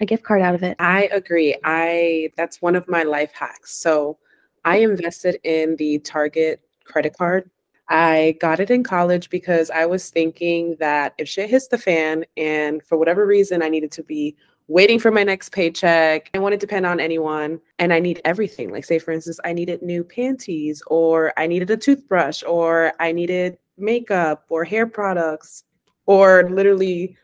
a 0.00 0.06
gift 0.06 0.24
card 0.24 0.42
out 0.42 0.56
of 0.56 0.64
it. 0.64 0.76
I 0.80 1.04
agree. 1.12 1.56
I 1.64 2.30
that's 2.36 2.60
one 2.60 2.74
of 2.74 2.88
my 2.88 3.04
life 3.04 3.32
hacks. 3.32 3.72
So 3.72 4.18
I 4.64 4.78
invested 4.78 5.38
in 5.44 5.76
the 5.76 6.00
Target 6.00 6.60
credit 6.84 7.16
card 7.16 7.48
I 7.88 8.36
got 8.40 8.58
it 8.58 8.70
in 8.70 8.84
college 8.84 9.28
because 9.28 9.70
I 9.70 9.84
was 9.84 10.08
thinking 10.08 10.76
that 10.78 11.12
if 11.18 11.28
shit 11.28 11.50
hits 11.50 11.68
the 11.68 11.76
fan 11.76 12.24
and 12.38 12.82
for 12.82 12.96
whatever 12.96 13.26
reason 13.26 13.62
I 13.62 13.68
needed 13.68 13.92
to 13.92 14.02
be 14.02 14.34
waiting 14.68 14.98
for 14.98 15.10
my 15.10 15.24
next 15.24 15.50
paycheck, 15.52 16.30
I 16.34 16.38
wouldn't 16.38 16.60
depend 16.60 16.86
on 16.86 17.00
anyone 17.00 17.60
and 17.78 17.92
I 17.92 17.98
need 17.98 18.20
everything. 18.24 18.70
Like 18.70 18.84
say 18.84 18.98
for 18.98 19.12
instance, 19.12 19.40
I 19.44 19.52
needed 19.52 19.82
new 19.82 20.04
panties 20.04 20.82
or 20.86 21.32
I 21.36 21.46
needed 21.46 21.70
a 21.70 21.76
toothbrush 21.76 22.42
or 22.46 22.92
I 23.00 23.12
needed 23.12 23.58
makeup 23.76 24.44
or 24.48 24.64
hair 24.64 24.86
products 24.86 25.64
or 26.06 26.48
literally 26.50 27.16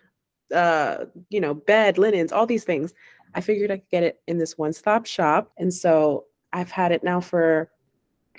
uh 0.55 1.05
you 1.29 1.41
know 1.41 1.53
bed 1.53 1.99
linens 1.99 2.33
all 2.33 2.47
these 2.47 2.65
things. 2.65 2.95
I 3.35 3.41
figured 3.41 3.71
i 3.71 3.77
could 3.77 3.91
get 3.91 4.03
it 4.03 4.21
in 4.27 4.39
this 4.39 4.57
one 4.57 4.73
stop 4.73 5.07
shop 5.07 5.53
and 5.59 5.73
so 5.73 6.25
i've 6.53 6.71
had 6.71 6.93
it 6.93 7.05
now 7.05 7.21
for 7.21 7.71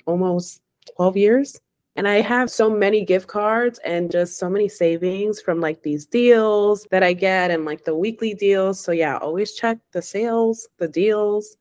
almost 0.06 0.62
12 0.96 1.16
years 1.16 1.60
and 1.96 2.06
I 2.06 2.20
have 2.20 2.50
so 2.50 2.70
many 2.70 3.04
gift 3.04 3.26
cards 3.26 3.78
and 3.84 4.10
just 4.10 4.38
so 4.38 4.48
many 4.48 4.68
savings 4.68 5.40
from 5.40 5.60
like 5.60 5.82
these 5.82 6.06
deals 6.06 6.86
that 6.90 7.02
I 7.02 7.12
get 7.12 7.50
and 7.50 7.64
like 7.64 7.84
the 7.84 7.96
weekly 7.96 8.34
deals. 8.34 8.80
So, 8.80 8.92
yeah, 8.92 9.16
always 9.18 9.52
check 9.52 9.78
the 9.92 10.02
sales, 10.02 10.68
the 10.78 10.88
deals, 10.88 11.56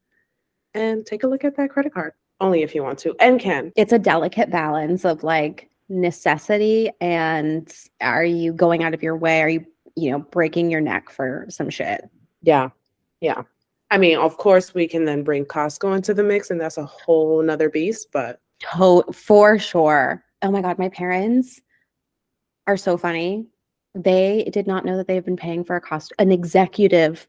and 0.73 1.05
take 1.05 1.23
a 1.23 1.27
look 1.27 1.43
at 1.43 1.55
that 1.57 1.71
credit 1.71 1.93
card 1.93 2.13
only 2.39 2.61
if 2.61 2.73
you 2.73 2.83
want 2.83 2.99
to 2.99 3.15
and 3.19 3.39
can. 3.39 3.71
It's 3.75 3.91
a 3.91 3.99
delicate 3.99 4.49
balance 4.49 5.03
of 5.03 5.23
like 5.23 5.69
necessity 5.89 6.89
and 7.01 7.73
are 8.01 8.23
you 8.23 8.53
going 8.53 8.83
out 8.83 8.93
of 8.93 9.03
your 9.03 9.17
way? 9.17 9.41
Are 9.41 9.49
you, 9.49 9.65
you 9.95 10.11
know, 10.11 10.19
breaking 10.19 10.69
your 10.69 10.81
neck 10.81 11.09
for 11.09 11.45
some 11.49 11.69
shit? 11.69 12.07
Yeah. 12.43 12.69
Yeah. 13.19 13.43
I 13.91 13.97
mean, 13.97 14.17
of 14.17 14.37
course, 14.37 14.73
we 14.73 14.87
can 14.87 15.05
then 15.05 15.23
bring 15.23 15.45
Costco 15.45 15.95
into 15.95 16.13
the 16.13 16.23
mix, 16.23 16.51
and 16.51 16.61
that's 16.61 16.77
a 16.77 16.85
whole 16.85 17.41
nother 17.41 17.69
beast, 17.69 18.09
but 18.13 18.39
to- 18.59 19.05
for 19.13 19.59
sure. 19.59 20.23
Oh 20.41 20.51
my 20.51 20.61
God, 20.61 20.79
my 20.79 20.89
parents 20.89 21.61
are 22.67 22.77
so 22.77 22.97
funny. 22.97 23.47
They 23.95 24.49
did 24.51 24.67
not 24.67 24.85
know 24.85 24.97
that 24.97 25.07
they've 25.07 25.25
been 25.25 25.35
paying 25.35 25.63
for 25.63 25.75
a 25.75 25.81
cost 25.81 26.13
an 26.19 26.31
executive 26.31 27.27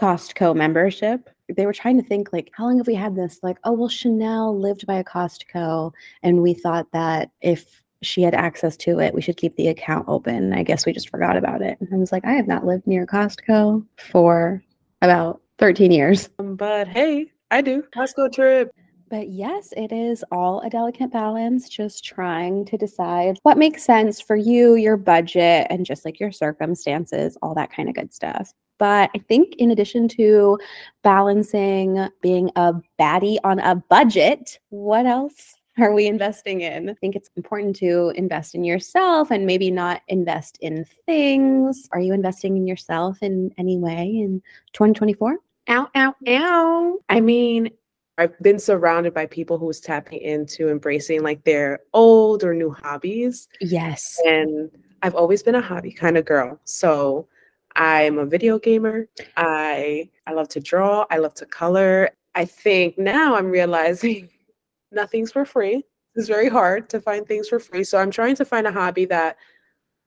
Costco 0.00 0.56
membership. 0.56 1.30
They 1.48 1.66
were 1.66 1.72
trying 1.72 2.00
to 2.00 2.06
think 2.06 2.32
like, 2.32 2.50
how 2.54 2.64
long 2.64 2.78
have 2.78 2.86
we 2.86 2.94
had 2.94 3.14
this? 3.14 3.40
Like, 3.42 3.58
oh 3.64 3.72
well, 3.72 3.88
Chanel 3.88 4.58
lived 4.58 4.86
by 4.86 4.94
a 4.94 5.04
Costco, 5.04 5.92
and 6.22 6.42
we 6.42 6.54
thought 6.54 6.90
that 6.92 7.30
if 7.40 7.82
she 8.02 8.22
had 8.22 8.34
access 8.34 8.76
to 8.78 8.98
it, 8.98 9.14
we 9.14 9.22
should 9.22 9.36
keep 9.36 9.54
the 9.56 9.68
account 9.68 10.06
open. 10.08 10.52
I 10.52 10.64
guess 10.64 10.84
we 10.84 10.92
just 10.92 11.08
forgot 11.08 11.36
about 11.36 11.62
it. 11.62 11.78
And 11.80 11.88
I 11.92 11.96
was 11.96 12.10
like, 12.10 12.24
I 12.24 12.32
have 12.32 12.48
not 12.48 12.66
lived 12.66 12.86
near 12.86 13.06
Costco 13.06 13.86
for 13.98 14.62
about 15.02 15.40
13 15.58 15.92
years. 15.92 16.28
But 16.38 16.88
hey, 16.88 17.30
I 17.50 17.60
do. 17.60 17.84
Costco 17.94 18.32
trip. 18.32 18.74
But 19.12 19.28
yes, 19.28 19.74
it 19.76 19.92
is 19.92 20.24
all 20.32 20.62
a 20.62 20.70
delicate 20.70 21.12
balance, 21.12 21.68
just 21.68 22.02
trying 22.02 22.64
to 22.64 22.78
decide 22.78 23.38
what 23.42 23.58
makes 23.58 23.82
sense 23.82 24.22
for 24.22 24.36
you, 24.36 24.76
your 24.76 24.96
budget, 24.96 25.66
and 25.68 25.84
just 25.84 26.06
like 26.06 26.18
your 26.18 26.32
circumstances, 26.32 27.36
all 27.42 27.54
that 27.56 27.70
kind 27.70 27.90
of 27.90 27.94
good 27.94 28.14
stuff. 28.14 28.54
But 28.78 29.10
I 29.14 29.18
think 29.18 29.54
in 29.56 29.70
addition 29.70 30.08
to 30.16 30.58
balancing 31.02 32.08
being 32.22 32.50
a 32.56 32.72
baddie 32.98 33.36
on 33.44 33.58
a 33.58 33.74
budget, 33.74 34.58
what 34.70 35.04
else 35.04 35.56
are 35.78 35.92
we 35.92 36.06
investing 36.06 36.62
in? 36.62 36.88
I 36.88 36.94
think 36.94 37.14
it's 37.14 37.28
important 37.36 37.76
to 37.76 38.14
invest 38.16 38.54
in 38.54 38.64
yourself 38.64 39.30
and 39.30 39.44
maybe 39.44 39.70
not 39.70 40.00
invest 40.08 40.56
in 40.62 40.86
things. 41.04 41.86
Are 41.92 42.00
you 42.00 42.14
investing 42.14 42.56
in 42.56 42.66
yourself 42.66 43.18
in 43.22 43.52
any 43.58 43.76
way 43.76 44.04
in 44.04 44.40
2024? 44.72 45.36
Ow, 45.68 45.88
ow, 45.94 46.14
ow. 46.26 46.98
I 47.10 47.20
mean, 47.20 47.70
I've 48.18 48.38
been 48.40 48.58
surrounded 48.58 49.14
by 49.14 49.26
people 49.26 49.58
who's 49.58 49.80
tapping 49.80 50.20
into 50.20 50.68
embracing 50.68 51.22
like 51.22 51.44
their 51.44 51.80
old 51.94 52.44
or 52.44 52.54
new 52.54 52.70
hobbies. 52.70 53.48
Yes. 53.60 54.20
And 54.26 54.70
I've 55.02 55.14
always 55.14 55.42
been 55.42 55.54
a 55.54 55.60
hobby 55.60 55.92
kind 55.92 56.18
of 56.18 56.24
girl. 56.24 56.60
So 56.64 57.26
I'm 57.74 58.18
a 58.18 58.26
video 58.26 58.58
gamer. 58.58 59.08
I 59.36 60.10
I 60.26 60.32
love 60.32 60.48
to 60.50 60.60
draw. 60.60 61.06
I 61.10 61.18
love 61.18 61.34
to 61.34 61.46
color. 61.46 62.10
I 62.34 62.44
think 62.44 62.98
now 62.98 63.34
I'm 63.34 63.50
realizing 63.50 64.28
nothing's 64.92 65.32
for 65.32 65.44
free. 65.44 65.84
It's 66.14 66.28
very 66.28 66.48
hard 66.48 66.90
to 66.90 67.00
find 67.00 67.26
things 67.26 67.48
for 67.48 67.58
free. 67.58 67.84
So 67.84 67.98
I'm 67.98 68.10
trying 68.10 68.36
to 68.36 68.44
find 68.44 68.66
a 68.66 68.72
hobby 68.72 69.06
that 69.06 69.36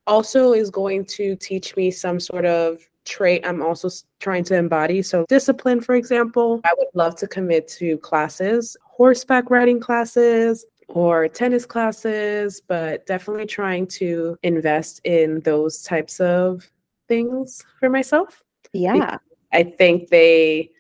also 0.06 0.54
is 0.54 0.70
going 0.70 1.06
to 1.06 1.36
teach 1.38 1.76
me 1.76 1.90
some 1.90 2.20
sort 2.20 2.46
of 2.46 2.80
trait 3.06 3.46
I'm 3.46 3.62
also 3.62 3.90
trying 4.20 4.44
to 4.46 4.56
embody. 4.56 5.02
So, 5.02 5.26
discipline, 5.30 5.82
for 5.82 5.96
example, 5.96 6.62
I 6.66 6.74
would 6.78 6.88
love 6.94 7.16
to 7.18 7.28
commit 7.28 7.68
to 7.80 7.98
classes, 8.00 8.76
horseback 8.84 9.50
riding 9.50 9.80
classes, 9.80 10.66
or 10.88 11.28
tennis 11.28 11.66
classes, 11.66 12.62
but 12.68 13.06
definitely 13.06 13.46
trying 13.46 13.88
to 13.88 14.38
invest 14.44 15.02
in 15.04 15.40
those 15.42 15.82
types 15.82 16.20
of 16.20 16.70
things 17.08 17.64
for 17.80 17.90
myself. 17.90 18.44
Yeah. 18.74 19.18
I 19.52 19.64
think 19.64 20.10
they 20.10 20.72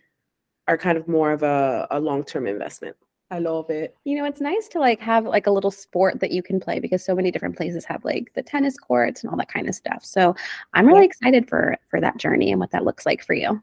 are 0.67 0.77
kind 0.77 0.97
of 0.97 1.07
more 1.07 1.31
of 1.31 1.43
a, 1.43 1.87
a 1.91 1.99
long 1.99 2.23
term 2.23 2.47
investment. 2.47 2.95
I 3.31 3.39
love 3.39 3.69
it. 3.69 3.97
You 4.03 4.17
know, 4.17 4.25
it's 4.25 4.39
nice 4.39 4.67
to 4.69 4.79
like 4.79 4.99
have 4.99 5.25
like 5.25 5.47
a 5.47 5.51
little 5.51 5.71
sport 5.71 6.19
that 6.19 6.31
you 6.31 6.43
can 6.43 6.59
play 6.59 6.79
because 6.79 7.03
so 7.03 7.15
many 7.15 7.31
different 7.31 7.57
places 7.57 7.83
have 7.85 8.05
like 8.05 8.31
the 8.35 8.43
tennis 8.43 8.77
courts 8.77 9.23
and 9.23 9.31
all 9.31 9.37
that 9.37 9.51
kind 9.51 9.67
of 9.67 9.73
stuff. 9.73 10.05
So 10.05 10.35
I'm 10.73 10.85
really 10.85 11.01
yeah. 11.01 11.05
excited 11.05 11.49
for 11.49 11.75
for 11.89 11.99
that 12.01 12.17
journey 12.17 12.51
and 12.51 12.59
what 12.59 12.71
that 12.71 12.85
looks 12.85 13.05
like 13.05 13.23
for 13.23 13.33
you. 13.33 13.61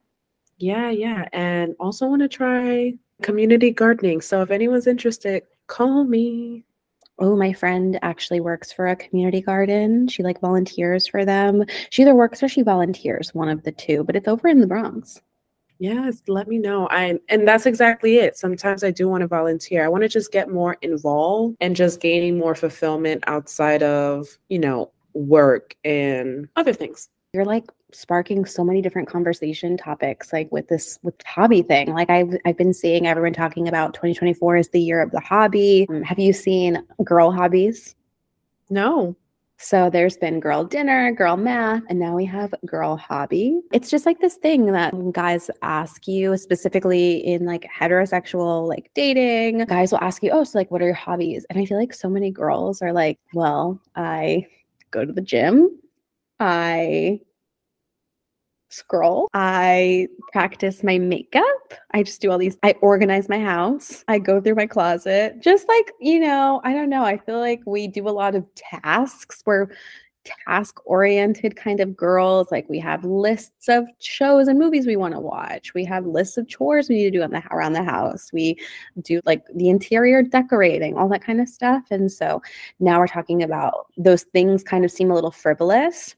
Yeah, 0.59 0.91
yeah. 0.91 1.29
And 1.33 1.75
also 1.79 2.07
want 2.07 2.23
to 2.23 2.29
try 2.29 2.95
community 3.23 3.71
gardening. 3.71 4.21
So 4.21 4.43
if 4.43 4.51
anyone's 4.51 4.87
interested, 4.87 5.45
call 5.69 6.05
me. 6.05 6.65
Oh, 7.19 7.37
my 7.37 7.53
friend 7.53 7.99
actually 8.03 8.41
works 8.41 8.73
for 8.73 8.89
a 8.89 8.97
community 8.97 9.41
garden. 9.41 10.09
She 10.09 10.23
like 10.25 10.41
volunteers 10.41 11.07
for 11.07 11.25
them. 11.25 11.65
She 11.91 12.03
either 12.03 12.15
works 12.15 12.43
or 12.43 12.49
she 12.49 12.63
volunteers, 12.63 13.35
one 13.35 13.49
of 13.49 13.63
the 13.63 13.71
two, 13.71 14.03
but 14.03 14.17
it's 14.17 14.27
over 14.27 14.49
in 14.49 14.61
the 14.61 14.67
Bronx. 14.67 15.21
Yes, 15.83 16.23
let 16.29 16.47
me 16.47 16.59
know. 16.59 16.87
I 16.93 17.19
and 17.29 17.49
that's 17.49 17.67
exactly 17.67 18.19
it. 18.19 18.39
Sometimes 18.39 18.85
I 18.85 18.93
do 18.93 19.09
want 19.09 19.23
to 19.23 19.27
volunteer. 19.27 19.85
I 19.85 19.89
want 19.89 20.05
to 20.05 20.09
just 20.09 20.31
get 20.31 20.49
more 20.49 20.77
involved 20.81 21.57
and 21.61 21.75
just 21.75 22.01
gaining 22.01 22.39
more 22.39 22.55
fulfillment 22.55 23.25
outside 23.27 23.83
of, 23.83 24.29
you 24.49 24.61
know, 24.61 24.93
work 25.15 25.75
and 25.85 26.49
other 26.55 26.73
things. 26.73 27.09
You're 27.33 27.45
like 27.45 27.65
sparking 27.91 28.45
so 28.45 28.63
many 28.63 28.81
different 28.81 29.09
conversation 29.09 29.77
topics 29.77 30.33
like 30.33 30.53
with 30.53 30.69
this 30.69 31.01
with 31.03 31.17
hobby 31.27 31.63
thing. 31.63 31.93
Like 31.93 32.11
I've 32.11 32.37
I've 32.47 32.57
been 32.57 32.75
seeing 32.75 33.09
everyone 33.09 33.33
talking 33.33 33.67
about 33.67 33.93
2024 33.93 34.59
is 34.59 34.69
the 34.69 34.81
year 34.81 35.03
of 35.03 35.11
the 35.11 35.19
hobby. 35.19 35.89
Um, 35.91 36.03
have 36.03 36.21
you 36.21 36.33
seen 36.33 36.81
girl 37.03 37.33
hobbies? 37.33 37.97
No. 38.71 39.17
So 39.59 39.89
there's 39.91 40.17
been 40.17 40.41
girl 40.41 40.65
dinner, 40.65 41.13
girl 41.13 41.37
math, 41.37 41.83
and 41.89 41.99
now 41.99 42.17
we 42.17 42.25
have 42.25 42.53
girl 42.67 42.97
hobby. 42.97 43.61
It's 43.73 43.91
just 43.91 44.07
like 44.07 44.21
this 44.21 44.35
thing 44.35 44.67
that 44.73 44.93
guys 45.13 45.51
ask 45.63 46.09
you, 46.09 46.37
specifically 46.37 47.19
in 47.19 47.47
like 47.47 47.69
heterosexual 47.73 48.67
like 48.69 48.91
dating. 48.95 49.65
Guys 49.67 49.93
will 49.93 50.01
ask 50.01 50.23
you, 50.23 50.31
"Oh, 50.33 50.43
so 50.45 50.59
like 50.59 50.71
what 50.73 50.83
are 50.83 50.87
your 50.87 50.95
hobbies?" 50.95 51.47
And 51.49 51.59
I 51.61 51.65
feel 51.65 51.79
like 51.79 51.95
so 51.95 52.09
many 52.09 52.31
girls 52.31 52.83
are 52.83 52.93
like, 52.93 53.19
"Well, 53.35 53.81
I 53.95 54.47
go 54.91 55.05
to 55.05 55.13
the 55.13 55.23
gym. 55.23 55.79
I 56.41 57.21
scroll. 58.73 59.29
I 59.35 60.09
practice 60.33 60.83
my 60.83 60.99
makeup. 60.99 61.75
I 61.93 62.03
just 62.03 62.21
do 62.21 62.31
all 62.31 62.39
these, 62.39 62.57
I 62.63 62.75
organize 62.81 63.29
my 63.29 63.39
house. 63.41 64.05
I 64.09 64.19
go 64.19 64.41
through 64.41 64.55
my 64.55 64.67
closet. 64.67 65.41
Just 65.41 65.69
like, 65.69 65.93
you 66.01 66.21
know, 66.21 66.61
I 66.65 66.73
don't 66.73 66.91
know. 66.91 67.05
I 67.05 67.19
feel 67.19 67.39
like 67.39 67.61
we 67.67 67.87
do 67.87 68.09
a 68.09 68.11
lot 68.11 68.35
of 68.35 68.47
tasks 68.55 69.43
where 69.45 69.71
task 70.47 70.81
oriented 70.85 71.57
kind 71.57 71.81
of 71.81 71.97
girls 71.97 72.51
like 72.53 72.69
we 72.69 72.79
have 72.79 73.05
lists 73.05 73.69
of 73.69 73.87
shows 73.99 74.47
and 74.47 74.59
movies 74.59 74.87
we 74.87 74.95
want 74.95 75.13
to 75.13 75.21
watch 75.21 75.75
we 75.75 75.85
have 75.85 76.07
lists 76.07 76.37
of 76.37 76.47
chores 76.47 76.89
we 76.89 76.95
need 76.95 77.13
to 77.13 77.19
do 77.19 77.27
the, 77.27 77.43
around 77.51 77.73
the 77.73 77.83
house 77.83 78.31
we 78.33 78.57
do 79.03 79.21
like 79.25 79.45
the 79.57 79.69
interior 79.69 80.23
decorating 80.23 80.97
all 80.97 81.09
that 81.09 81.25
kind 81.25 81.41
of 81.41 81.49
stuff 81.49 81.83
and 81.91 82.11
so 82.13 82.41
now 82.79 83.01
we're 83.01 83.07
talking 83.09 83.43
about 83.43 83.87
those 83.97 84.23
things 84.23 84.63
kind 84.63 84.85
of 84.85 84.91
seem 84.91 85.11
a 85.11 85.15
little 85.15 85.33
frivolous 85.33 86.15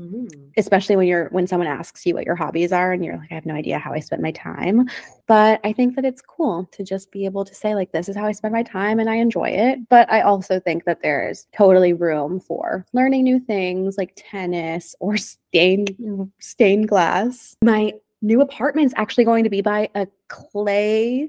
Mm. 0.00 0.52
Especially 0.56 0.96
when 0.96 1.06
you're 1.06 1.28
when 1.28 1.46
someone 1.46 1.68
asks 1.68 2.06
you 2.06 2.14
what 2.14 2.24
your 2.24 2.34
hobbies 2.34 2.72
are 2.72 2.92
and 2.92 3.04
you're 3.04 3.18
like, 3.18 3.30
I 3.30 3.34
have 3.34 3.44
no 3.44 3.54
idea 3.54 3.78
how 3.78 3.92
I 3.92 4.00
spend 4.00 4.22
my 4.22 4.30
time. 4.32 4.88
But 5.26 5.60
I 5.62 5.74
think 5.74 5.94
that 5.96 6.06
it's 6.06 6.22
cool 6.22 6.68
to 6.72 6.82
just 6.82 7.12
be 7.12 7.26
able 7.26 7.44
to 7.44 7.54
say, 7.54 7.74
like, 7.74 7.92
this 7.92 8.08
is 8.08 8.16
how 8.16 8.24
I 8.24 8.32
spend 8.32 8.54
my 8.54 8.62
time 8.62 8.98
and 8.98 9.10
I 9.10 9.16
enjoy 9.16 9.50
it. 9.50 9.88
But 9.90 10.10
I 10.10 10.22
also 10.22 10.58
think 10.58 10.84
that 10.86 11.02
there's 11.02 11.46
totally 11.54 11.92
room 11.92 12.40
for 12.40 12.86
learning 12.94 13.24
new 13.24 13.40
things 13.40 13.98
like 13.98 14.12
tennis 14.16 14.94
or 15.00 15.16
stained 15.18 15.94
stained 16.38 16.88
glass. 16.88 17.56
My 17.62 17.92
new 18.22 18.40
apartment's 18.40 18.94
actually 18.96 19.24
going 19.24 19.44
to 19.44 19.50
be 19.50 19.60
by 19.60 19.90
a 19.94 20.06
clay 20.28 21.28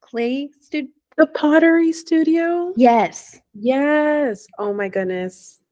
clay 0.00 0.48
studio. 0.60 0.90
The 1.16 1.26
pottery 1.26 1.92
studio? 1.92 2.72
Yes. 2.76 3.40
Yes. 3.52 4.48
Oh 4.58 4.72
my 4.74 4.88
goodness 4.88 5.63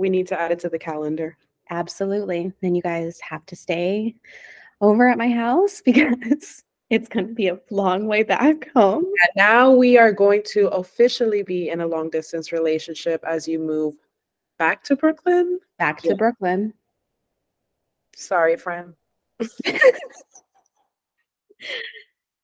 we 0.00 0.08
need 0.08 0.26
to 0.28 0.40
add 0.40 0.50
it 0.50 0.58
to 0.60 0.68
the 0.68 0.78
calendar. 0.78 1.36
Absolutely. 1.68 2.52
Then 2.62 2.74
you 2.74 2.82
guys 2.82 3.20
have 3.20 3.46
to 3.46 3.56
stay 3.56 4.16
over 4.80 5.08
at 5.08 5.18
my 5.18 5.28
house 5.28 5.80
because 5.84 6.64
It's 6.90 7.08
going 7.08 7.28
to 7.28 7.34
be 7.34 7.46
a 7.46 7.58
long 7.70 8.06
way 8.08 8.24
back 8.24 8.68
home. 8.72 9.04
And 9.04 9.30
now 9.36 9.70
we 9.70 9.96
are 9.96 10.12
going 10.12 10.42
to 10.46 10.66
officially 10.70 11.44
be 11.44 11.68
in 11.68 11.80
a 11.80 11.86
long 11.86 12.10
distance 12.10 12.50
relationship 12.50 13.24
as 13.24 13.46
you 13.46 13.60
move 13.60 13.94
back 14.58 14.82
to 14.84 14.96
Brooklyn. 14.96 15.60
Back 15.78 16.02
to 16.02 16.08
yeah. 16.08 16.14
Brooklyn. 16.14 16.74
Sorry, 18.16 18.56
friend. 18.56 18.94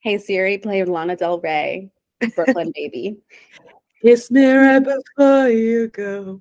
hey 0.00 0.16
Siri, 0.16 0.58
play 0.58 0.84
Lana 0.84 1.16
Del 1.16 1.40
Rey, 1.40 1.90
Brooklyn 2.36 2.72
Baby. 2.76 3.18
Kiss 4.00 4.30
me 4.30 4.46
right 4.46 4.78
before 4.78 5.48
you 5.48 5.88
go. 5.88 6.40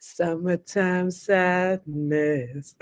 Summertime 0.00 1.10
sadness. 1.10 2.74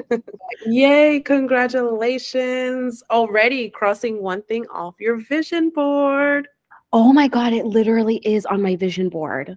Yay, 0.66 1.20
congratulations. 1.20 3.02
Already 3.10 3.70
crossing 3.70 4.22
one 4.22 4.42
thing 4.42 4.66
off 4.68 4.94
your 4.98 5.16
vision 5.16 5.70
board. 5.70 6.48
Oh 6.92 7.12
my 7.12 7.28
God, 7.28 7.52
it 7.52 7.66
literally 7.66 8.16
is 8.16 8.46
on 8.46 8.62
my 8.62 8.76
vision 8.76 9.08
board. 9.08 9.56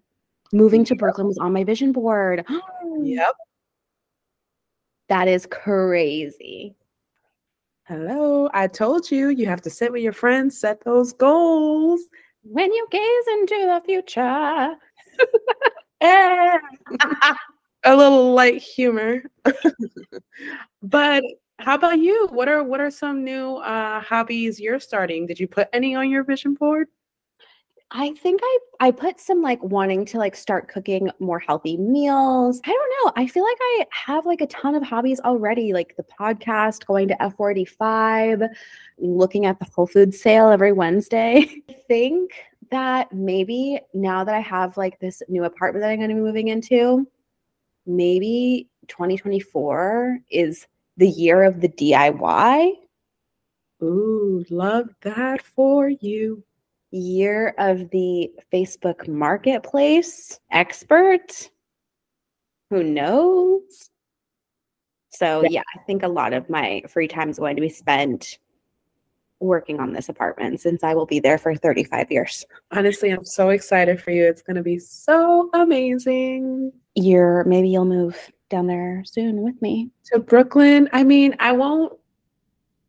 Moving 0.51 0.85
to 0.85 0.95
Brooklyn 0.95 1.27
was 1.27 1.37
on 1.39 1.51
my 1.51 1.63
vision 1.63 1.91
board. 1.91 2.45
yep. 3.01 3.33
That 5.09 5.27
is 5.27 5.45
crazy. 5.45 6.75
Hello, 7.85 8.49
I 8.53 8.67
told 8.67 9.11
you 9.11 9.29
you 9.29 9.45
have 9.47 9.61
to 9.63 9.69
sit 9.69 9.91
with 9.91 10.01
your 10.01 10.13
friends, 10.13 10.57
set 10.57 10.83
those 10.85 11.11
goals. 11.11 12.01
When 12.43 12.71
you 12.71 12.87
gaze 12.89 13.27
into 13.33 13.55
the 13.65 13.81
future. 13.85 14.75
a 17.83 17.95
little 17.95 18.33
light 18.33 18.61
humor. 18.61 19.23
but 20.83 21.23
how 21.59 21.75
about 21.75 21.99
you? 21.99 22.27
What 22.31 22.49
are 22.49 22.63
what 22.63 22.81
are 22.81 22.91
some 22.91 23.23
new 23.23 23.55
uh, 23.55 24.01
hobbies 24.01 24.59
you're 24.59 24.79
starting? 24.79 25.25
Did 25.25 25.39
you 25.39 25.47
put 25.47 25.69
any 25.71 25.95
on 25.95 26.09
your 26.09 26.23
vision 26.23 26.55
board? 26.55 26.87
I 27.95 28.11
think 28.13 28.41
I 28.43 28.57
I 28.79 28.91
put 28.91 29.19
some 29.19 29.41
like 29.43 29.63
wanting 29.63 30.03
to 30.05 30.17
like 30.17 30.35
start 30.35 30.67
cooking 30.67 31.11
more 31.19 31.37
healthy 31.39 31.77
meals. 31.77 32.59
I 32.65 32.69
don't 32.69 32.93
know. 33.05 33.13
I 33.15 33.27
feel 33.27 33.43
like 33.43 33.57
I 33.61 33.85
have 33.91 34.25
like 34.25 34.41
a 34.41 34.47
ton 34.47 34.73
of 34.73 34.81
hobbies 34.81 35.19
already, 35.19 35.73
like 35.73 35.95
the 35.95 36.03
podcast, 36.03 36.87
going 36.87 37.07
to 37.09 37.15
F45, 37.21 38.49
looking 38.97 39.45
at 39.45 39.59
the 39.59 39.67
Whole 39.75 39.85
Foods 39.85 40.19
sale 40.19 40.49
every 40.49 40.71
Wednesday. 40.71 41.45
I 41.69 41.73
think 41.87 42.31
that 42.73 43.13
maybe 43.13 43.79
now 43.93 44.23
that 44.23 44.35
I 44.35 44.41
have 44.41 44.77
like 44.77 44.99
this 44.99 45.21
new 45.29 45.43
apartment 45.43 45.83
that 45.83 45.91
I'm 45.91 45.97
going 45.97 46.09
to 46.09 46.15
be 46.15 46.21
moving 46.21 46.49
into, 46.49 47.07
maybe 47.85 48.69
2024 48.87 50.19
is 50.29 50.67
the 50.97 51.09
year 51.09 51.43
of 51.43 51.61
the 51.61 51.69
DIY. 51.69 52.73
Ooh, 53.81 54.45
love 54.49 54.89
that 55.01 55.41
for 55.41 55.89
you 55.89 56.43
year 56.91 57.55
of 57.57 57.89
the 57.89 58.31
Facebook 58.51 59.07
marketplace 59.07 60.39
expert. 60.51 61.49
Who 62.69 62.83
knows? 62.83 63.89
So, 65.09 65.43
yeah, 65.47 65.63
I 65.75 65.79
think 65.85 66.03
a 66.03 66.07
lot 66.07 66.33
of 66.33 66.49
my 66.49 66.83
free 66.87 67.07
time 67.07 67.29
is 67.29 67.39
going 67.39 67.55
to 67.55 67.61
be 67.61 67.69
spent 67.69 68.39
working 69.43 69.79
on 69.79 69.93
this 69.93 70.09
apartment 70.09 70.59
since 70.61 70.83
I 70.83 70.93
will 70.93 71.05
be 71.05 71.19
there 71.19 71.37
for 71.37 71.55
35 71.55 72.11
years. 72.11 72.45
Honestly, 72.71 73.09
I'm 73.09 73.25
so 73.25 73.49
excited 73.49 74.01
for 74.01 74.11
you. 74.11 74.25
It's 74.25 74.41
going 74.41 74.55
to 74.55 74.63
be 74.63 74.79
so 74.79 75.49
amazing. 75.53 76.71
You're 76.95 77.43
maybe 77.43 77.69
you'll 77.69 77.85
move 77.85 78.31
down 78.49 78.67
there 78.67 79.03
soon 79.05 79.41
with 79.41 79.61
me 79.61 79.89
to 80.05 80.19
Brooklyn. 80.19 80.89
I 80.93 81.03
mean, 81.03 81.35
I 81.39 81.51
won't 81.51 81.93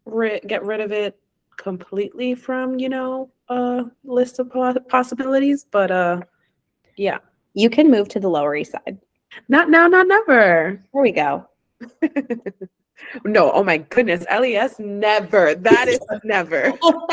ri- 0.04 0.40
get 0.46 0.64
rid 0.64 0.80
of 0.80 0.92
it 0.92 1.18
completely 1.56 2.34
from, 2.34 2.78
you 2.78 2.88
know, 2.88 3.30
a 3.48 3.84
list 4.04 4.38
of 4.38 4.52
possibilities, 4.88 5.66
but 5.70 5.90
uh 5.90 6.20
yeah. 6.96 7.18
You 7.54 7.70
can 7.70 7.90
move 7.90 8.08
to 8.08 8.20
the 8.20 8.28
Lower 8.28 8.56
East 8.56 8.72
Side. 8.72 8.98
Not 9.48 9.70
now, 9.70 9.86
not 9.86 10.08
never. 10.08 10.82
There 10.92 11.02
we 11.02 11.12
go. 11.12 11.48
no, 13.24 13.52
oh 13.52 13.64
my 13.64 13.78
goodness, 13.78 14.24
LES 14.30 14.78
never. 14.78 15.54
That 15.54 15.88
is 15.88 16.00
never. 16.24 16.72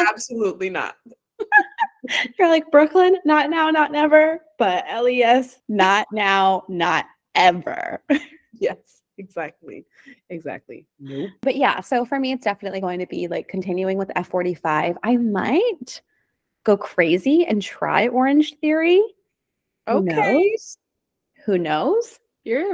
Absolutely 0.10 0.70
not. 0.70 0.96
You're 2.40 2.50
like 2.50 2.70
Brooklyn, 2.72 3.18
not 3.26 3.50
now, 3.50 3.70
not 3.70 3.92
never, 3.92 4.42
but 4.58 4.86
LES, 4.92 5.60
not 5.68 6.08
now, 6.12 6.64
not 6.68 7.06
ever. 7.36 8.04
yes 8.60 9.02
exactly 9.18 9.86
exactly 10.30 10.86
nope. 11.00 11.30
but 11.42 11.56
yeah 11.56 11.82
so 11.82 12.06
for 12.06 12.20
me 12.20 12.32
it's 12.32 12.44
definitely 12.44 12.80
going 12.80 13.00
to 13.00 13.06
be 13.08 13.28
like 13.28 13.48
continuing 13.48 13.98
with 13.98 14.10
f45 14.16 14.96
i 15.04 15.18
might 15.18 16.02
go 16.64 16.78
crazy 16.78 17.46
and 17.46 17.62
try 17.62 18.08
orange 18.08 18.56
theory 18.62 19.04
okay 19.88 20.00
who 20.16 20.42
knows, 20.50 20.78
who 21.46 21.58
knows? 21.58 22.20
you're 22.46 22.74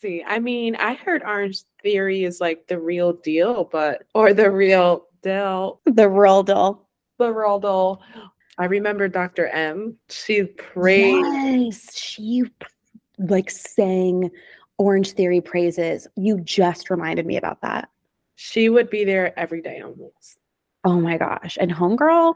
fancy 0.00 0.24
i 0.26 0.38
mean 0.38 0.76
i 0.76 0.94
heard 0.94 1.22
orange 1.22 1.62
theory 1.82 2.24
is 2.24 2.40
like 2.40 2.66
the 2.66 2.78
real 2.78 3.12
deal 3.12 3.64
but 3.64 4.02
or 4.14 4.32
the 4.32 4.50
real 4.50 5.06
deal 5.22 5.80
the 5.86 6.08
real 6.08 6.42
deal 6.42 6.86
the 7.18 7.32
real 7.32 7.58
deal 7.58 8.02
i 8.58 8.64
remember 8.64 9.08
dr 9.08 9.46
m 9.48 9.96
she 10.08 10.44
prayed 10.44 11.24
yes 11.24 11.96
she 11.96 12.44
like 13.18 13.50
sang 13.50 14.30
Orange 14.78 15.12
Theory 15.12 15.40
praises. 15.40 16.06
You 16.16 16.40
just 16.40 16.88
reminded 16.88 17.26
me 17.26 17.36
about 17.36 17.60
that. 17.62 17.90
She 18.36 18.68
would 18.68 18.88
be 18.88 19.04
there 19.04 19.36
every 19.38 19.60
day 19.60 19.80
almost. 19.80 20.38
Oh 20.84 21.00
my 21.00 21.18
gosh. 21.18 21.58
And 21.60 21.70
Homegirl 21.72 22.34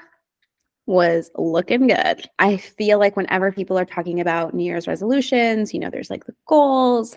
was 0.86 1.30
looking 1.36 1.86
good. 1.86 2.28
I 2.38 2.56
feel 2.56 2.98
like 2.98 3.16
whenever 3.16 3.52
people 3.52 3.78
are 3.78 3.84
talking 3.84 4.20
about 4.20 4.54
New 4.54 4.64
Year's 4.64 4.88
resolutions, 4.88 5.72
you 5.72 5.80
know, 5.80 5.90
there's 5.90 6.10
like 6.10 6.24
the 6.24 6.34
goals. 6.46 7.16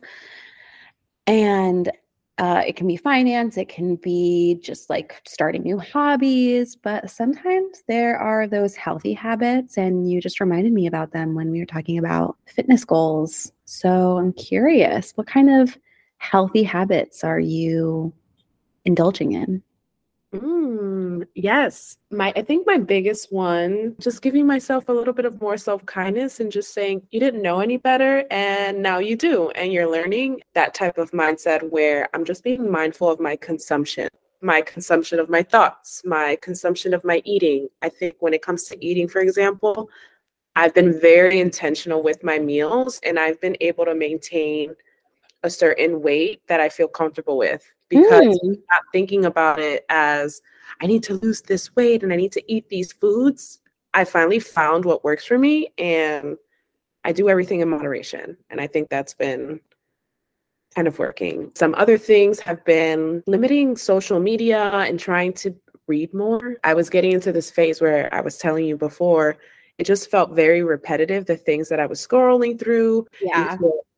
And 1.28 1.91
uh, 2.38 2.63
it 2.67 2.75
can 2.75 2.86
be 2.86 2.97
finance, 2.97 3.58
it 3.58 3.69
can 3.69 3.95
be 3.95 4.60
just 4.62 4.89
like 4.89 5.21
starting 5.25 5.63
new 5.63 5.80
hobbies, 5.80 6.75
but 6.75 7.10
sometimes 7.10 7.84
there 7.88 8.17
are 8.17 8.45
those 8.45 8.75
healthy 8.75 9.13
habits, 9.13 9.78
and 9.78 10.12
you 10.12 10.19
just 10.19 10.41
reminded 10.41 10.73
me 10.73 10.86
about 10.86 11.13
them 11.13 11.34
when 11.34 11.49
we 11.49 11.60
were 11.60 11.65
talking 11.65 11.97
about 11.97 12.38
fitness 12.45 12.84
goals. 12.84 13.54
So 13.63 14.17
I'm 14.17 14.34
curious, 14.34 15.13
what 15.15 15.28
kind 15.28 15.49
of 15.49 15.78
healthy 16.17 16.63
habits 16.63 17.23
are 17.23 17.39
you 17.39 18.13
indulging 18.84 19.32
in? 19.32 19.63
Mm, 20.36 21.26
yes. 21.34 21.98
My 22.12 22.34
I 22.36 22.41
think 22.41 22.67
my 22.67 22.78
biggest 22.78 23.32
one, 23.32 23.95
just 24.00 24.21
giving 24.21 24.45
myself 24.45 24.89
a 24.89 24.91
little 24.91 25.13
bit 25.13 25.26
of 25.26 25.39
more 25.41 25.58
self-kindness 25.58 26.39
and 26.39 26.52
just 26.52 26.74
saying 26.74 27.04
you 27.12 27.19
didn't 27.19 27.41
know 27.41 27.62
any 27.62 27.78
better 27.78 28.26
and 28.32 28.82
now 28.82 29.00
you 29.00 29.15
do 29.15 29.50
and 29.52 29.71
you're 29.71 29.89
learning 29.89 30.41
that 30.54 30.74
type 30.74 30.98
of 30.98 31.12
mindset 31.12 31.69
where 31.69 32.10
I'm 32.13 32.26
just 32.26 32.43
being 32.43 32.69
mindful 32.69 33.10
of 33.10 33.19
my 33.19 33.36
consumption, 33.38 34.10
my 34.41 34.62
consumption 34.62 35.19
of 35.19 35.30
my 35.30 35.43
thoughts, 35.43 36.02
my 36.06 36.38
consumption 36.41 36.93
of 36.93 37.04
my 37.06 37.21
eating. 37.24 37.69
I 37.82 37.89
think 37.89 38.15
when 38.19 38.34
it 38.34 38.41
comes 38.41 38.65
to 38.65 38.86
eating, 38.86 39.08
for 39.08 39.21
example, 39.21 39.89
I've 40.58 40.74
been 40.74 41.00
very 41.00 41.39
intentional 41.39 42.04
with 42.04 42.24
my 42.24 42.39
meals 42.39 43.00
and 43.04 43.19
I've 43.19 43.39
been 43.41 43.58
able 43.62 43.86
to 43.86 43.95
maintain 43.95 44.76
a 45.45 45.49
certain 45.49 46.01
weight 46.01 46.41
that 46.47 46.60
I 46.60 46.69
feel 46.69 46.88
comfortable 46.88 47.38
with 47.38 47.63
because 47.88 48.39
mm. 48.43 48.58
not 48.69 48.81
thinking 48.91 49.25
about 49.25 49.60
it 49.60 49.86
as 49.89 50.41
I 50.81 50.88
need 50.88 51.03
to 51.03 51.13
lose 51.13 51.41
this 51.43 51.73
weight 51.75 52.01
and 52.01 52.12
I 52.12 52.15
need 52.15 52.31
to 52.31 52.51
eat 52.51 52.67
these 52.67 52.91
foods. 52.91 53.62
I 53.93 54.03
finally 54.03 54.39
found 54.39 54.86
what 54.86 55.03
works 55.03 55.23
for 55.23 55.38
me 55.38 55.71
and 55.77 56.36
I 57.03 57.12
do 57.12 57.29
everything 57.29 57.62
in 57.62 57.69
moderation. 57.69 58.38
And 58.49 58.60
I 58.60 58.65
think 58.65 58.89
that's 58.89 59.13
been 59.13 59.62
kind 60.73 60.88
of 60.88 60.97
working. 60.97 61.51
Some 61.53 61.75
other 61.75 61.99
things 61.99 62.39
have 62.39 62.65
been 62.65 63.23
limiting 63.27 63.77
social 63.77 64.19
media 64.19 64.63
and 64.63 64.99
trying 64.99 65.34
to 65.34 65.55
read 65.88 66.12
more. 66.12 66.55
I 66.63 66.73
was 66.73 66.89
getting 66.89 67.12
into 67.12 67.31
this 67.31 67.51
phase 67.51 67.79
where 67.79 68.12
I 68.13 68.21
was 68.21 68.39
telling 68.39 68.65
you 68.65 68.75
before, 68.75 69.38
it 69.77 69.84
just 69.84 70.10
felt 70.10 70.31
very 70.31 70.63
repetitive, 70.63 71.27
the 71.27 71.38
things 71.38 71.69
that 71.69 71.79
I 71.79 71.86
was 71.86 72.05
scrolling 72.05 72.60
through. 72.60 73.05
Yeah 73.21 73.58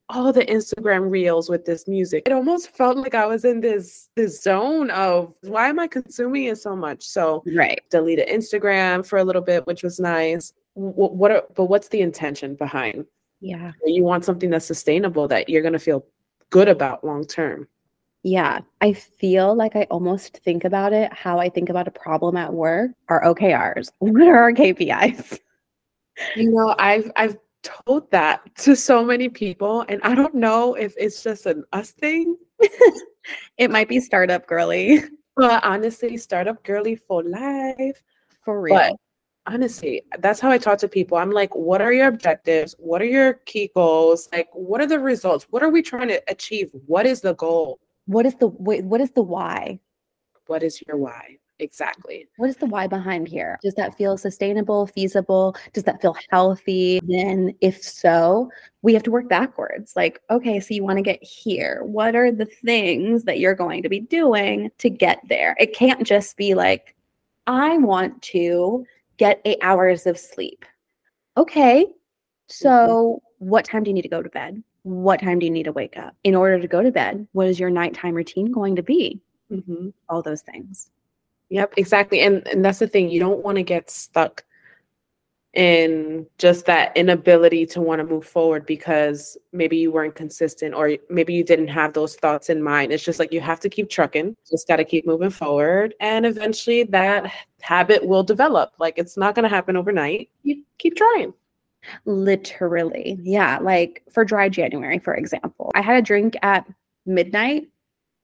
all 0.10 0.32
the 0.32 0.46
Instagram 0.46 1.10
reels 1.10 1.50
with 1.50 1.66
this 1.66 1.88
music. 1.88 2.24
It 2.26 2.32
almost 2.32 2.70
felt 2.76 2.98
like 2.98 3.16
I 3.16 3.26
was 3.26 3.44
in 3.44 3.60
this 3.60 4.10
this 4.16 4.42
zone 4.42 4.90
of 4.92 5.34
why 5.42 5.70
am 5.70 5.80
I 5.80 5.88
consuming 5.88 6.46
it 6.46 6.58
so 6.58 6.76
much? 6.76 7.04
So 7.04 7.44
right, 7.56 7.80
deleted 7.90 8.28
Instagram 8.28 9.06
for 9.06 9.20
a 9.20 9.24
little 9.24 9.42
bit, 9.42 9.68
which 9.68 9.84
was 9.84 10.00
nice. 10.00 10.54
What, 10.74 11.16
what 11.16 11.32
are, 11.32 11.44
but 11.56 11.66
what's 11.66 11.90
the 11.90 12.02
intention 12.02 12.56
behind? 12.56 13.06
Yeah, 13.42 13.72
you 13.86 14.04
want 14.04 14.26
something 14.26 14.50
that's 14.50 14.66
sustainable 14.66 15.28
that 15.28 15.50
you're 15.50 15.62
gonna 15.62 15.80
feel 15.80 16.06
good 16.50 16.70
about 16.70 17.04
long 17.04 17.26
term. 17.26 17.68
Yeah, 18.24 18.60
I 18.82 18.94
feel 18.94 19.56
like 19.56 19.76
I 19.76 19.84
almost 19.90 20.38
think 20.44 20.64
about 20.64 20.92
it 20.92 21.14
how 21.14 21.40
I 21.40 21.50
think 21.50 21.70
about 21.70 21.88
a 21.88 21.92
problem 21.92 22.36
at 22.36 22.54
work. 22.54 22.92
Our 23.10 23.24
OKRs. 23.24 23.92
What 24.00 24.28
are 24.28 24.38
our 24.38 24.54
KPIs? 24.54 25.40
You 26.36 26.52
know, 26.52 26.76
I've 26.80 27.12
I've 27.16 27.38
told 27.64 28.10
that 28.12 28.56
to 28.58 28.76
so 28.76 29.04
many 29.04 29.30
people, 29.30 29.86
and 29.90 30.02
I 30.04 30.16
don't 30.16 30.36
know 30.36 30.76
if 30.76 30.94
it's 30.98 31.24
just 31.24 31.46
an 31.46 31.64
us 31.74 31.92
thing. 31.92 32.38
it 33.58 33.72
might 33.72 33.90
be 33.90 34.00
startup 34.00 34.48
girly. 34.48 35.04
But 35.36 35.64
honestly, 35.64 36.18
startup 36.18 36.64
girly 36.64 36.96
for 36.96 37.24
life. 37.24 38.02
For 38.44 38.60
real. 38.60 38.76
But 38.76 38.94
honestly, 39.46 40.02
that's 40.18 40.40
how 40.40 40.50
I 40.50 40.58
talk 40.58 40.80
to 40.80 40.88
people. 40.88 41.18
I'm 41.18 41.30
like, 41.30 41.56
what 41.56 41.80
are 41.80 41.94
your 41.94 42.08
objectives? 42.08 42.74
What 42.80 43.04
are 43.04 43.06
your 43.06 43.34
key 43.46 43.70
goals? 43.76 44.30
Like, 44.32 44.50
what 44.54 44.82
are 44.82 44.88
the 44.88 45.00
results? 45.00 45.46
What 45.52 45.62
are 45.62 45.70
we 45.70 45.84
trying 45.84 46.08
to 46.08 46.22
achieve? 46.28 46.72
What 46.88 47.06
is 47.06 47.22
the 47.22 47.36
goal? 47.36 47.80
what 48.08 48.26
is 48.26 48.36
the 48.36 48.48
what 48.48 49.02
is 49.02 49.12
the 49.12 49.22
why? 49.22 49.80
What 50.48 50.64
is 50.64 50.82
your 50.88 50.98
why? 50.98 51.38
Exactly. 51.60 52.28
What 52.38 52.50
is 52.50 52.58
the 52.58 52.68
why 52.68 52.88
behind 52.88 53.28
here? 53.28 53.58
Does 53.64 53.74
that 53.76 53.98
feel 53.98 54.18
sustainable, 54.18 54.86
feasible? 54.88 55.56
Does 55.74 55.84
that 55.86 56.02
feel 56.02 56.16
healthy? 56.30 57.00
Then, 57.04 57.56
if 57.62 57.82
so, 57.82 58.52
we 58.84 58.94
have 58.94 59.04
to 59.04 59.12
work 59.12 59.28
backwards. 59.28 59.96
Like, 59.96 60.22
okay, 60.30 60.60
so 60.60 60.74
you 60.74 60.84
want 60.84 60.98
to 60.98 61.04
get 61.04 61.24
here. 61.24 61.82
What 61.84 62.16
are 62.16 62.32
the 62.32 62.46
things 62.46 63.24
that 63.24 63.40
you're 63.40 63.56
going 63.56 63.82
to 63.84 63.90
be 63.90 64.00
doing 64.00 64.70
to 64.78 64.90
get 64.90 65.20
there? 65.30 65.56
It 65.60 65.74
can't 65.74 66.06
just 66.06 66.38
be 66.38 66.54
like, 66.54 66.96
I 67.48 67.78
want 67.78 68.22
to 68.24 68.86
get 69.18 69.42
eight 69.46 69.60
hours 69.62 70.06
of 70.06 70.20
sleep. 70.20 70.64
Okay, 71.38 71.86
so 72.48 73.22
what 73.40 73.66
time 73.66 73.84
do 73.84 73.90
you 73.90 73.94
need 73.94 74.04
to 74.04 74.10
go 74.10 74.22
to 74.22 74.30
bed? 74.30 74.62
What 74.84 75.22
time 75.22 75.40
do 75.40 75.46
you 75.46 75.52
need 75.52 75.64
to 75.64 75.72
wake 75.72 75.98
up? 75.98 76.16
In 76.24 76.36
order 76.36 76.60
to 76.60 76.68
go 76.68 76.82
to 76.82 76.92
bed, 76.92 77.28
what 77.34 77.48
is 77.48 77.60
your 77.60 77.70
nighttime 77.70 78.14
routine 78.14 78.52
going 78.52 78.76
to 78.76 78.84
be? 78.84 79.22
Mm-hmm. 79.52 79.90
All 80.10 80.22
those 80.22 80.42
things. 80.42 80.90
Yep, 81.50 81.74
exactly. 81.78 82.22
And 82.22 82.46
and 82.48 82.64
that's 82.64 82.80
the 82.80 82.88
thing. 82.88 83.10
You 83.10 83.20
don't 83.20 83.44
want 83.44 83.58
to 83.58 83.64
get 83.64 83.90
stuck 83.90 84.44
in 85.54 86.28
just 86.38 86.68
that 86.68 86.96
inability 86.96 87.66
to 87.66 87.82
want 87.82 88.00
to 88.00 88.06
move 88.06 88.26
forward 88.26 88.64
because 88.66 89.36
maybe 89.52 89.76
you 89.76 89.92
weren't 89.92 90.14
consistent 90.14 90.76
or 90.76 90.98
maybe 91.10 91.34
you 91.34 91.44
didn't 91.44 91.70
have 91.70 91.94
those 91.94 92.16
thoughts 92.16 92.50
in 92.50 92.62
mind. 92.62 92.92
It's 92.92 93.04
just 93.04 93.18
like 93.18 93.34
you 93.34 93.42
have 93.42 93.60
to 93.62 93.70
keep 93.70 93.90
trucking, 93.90 94.36
just 94.48 94.68
got 94.68 94.76
to 94.76 94.86
keep 94.86 95.08
moving 95.08 95.32
forward. 95.32 95.96
And 96.00 96.28
eventually 96.28 96.84
that 96.84 97.32
habit 97.62 98.06
will 98.06 98.24
develop. 98.24 98.74
Like 98.78 99.00
it's 99.00 99.18
not 99.18 99.34
going 99.34 99.44
to 99.44 99.50
happen 99.50 99.76
overnight. 99.76 100.30
You 100.44 100.62
keep 100.78 100.96
trying. 100.96 101.34
Literally. 102.06 103.18
Yeah. 103.24 103.58
Like 103.60 104.04
for 104.12 104.24
dry 104.24 104.50
January, 104.50 105.00
for 105.00 105.16
example, 105.16 105.72
I 105.74 105.82
had 105.82 105.98
a 105.98 106.02
drink 106.04 106.36
at 106.44 106.68
midnight. 107.08 107.68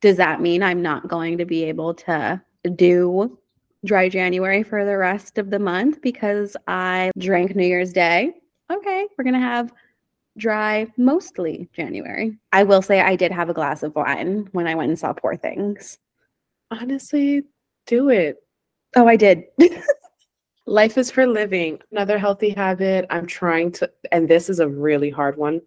Does 0.00 0.18
that 0.18 0.40
mean 0.40 0.62
I'm 0.62 0.82
not 0.82 1.08
going 1.08 1.38
to 1.38 1.46
be 1.46 1.64
able 1.64 1.94
to 1.94 2.40
do 2.74 3.38
dry 3.84 4.08
January 4.08 4.62
for 4.62 4.84
the 4.84 4.96
rest 4.96 5.38
of 5.38 5.50
the 5.50 5.58
month 5.58 6.00
because 6.00 6.56
I 6.66 7.10
drank 7.18 7.54
New 7.54 7.66
Year's 7.66 7.92
Day? 7.92 8.32
Okay. 8.70 9.06
We're 9.16 9.24
going 9.24 9.34
to 9.34 9.40
have 9.40 9.72
dry 10.36 10.86
mostly 10.96 11.68
January. 11.74 12.36
I 12.52 12.64
will 12.64 12.82
say 12.82 13.00
I 13.00 13.16
did 13.16 13.30
have 13.32 13.50
a 13.50 13.54
glass 13.54 13.82
of 13.82 13.94
wine 13.94 14.48
when 14.52 14.66
I 14.66 14.74
went 14.74 14.88
and 14.90 14.98
saw 14.98 15.12
Poor 15.12 15.36
Things. 15.36 15.98
Honestly, 16.70 17.42
do 17.86 18.08
it. 18.08 18.42
Oh, 18.96 19.06
I 19.06 19.16
did. 19.16 19.44
Life 20.66 20.96
is 20.96 21.10
for 21.10 21.26
living. 21.26 21.78
Another 21.92 22.18
healthy 22.18 22.50
habit. 22.50 23.06
I'm 23.10 23.26
trying 23.26 23.70
to, 23.72 23.90
and 24.12 24.28
this 24.28 24.48
is 24.48 24.60
a 24.60 24.68
really 24.68 25.10
hard 25.10 25.36
one. 25.36 25.60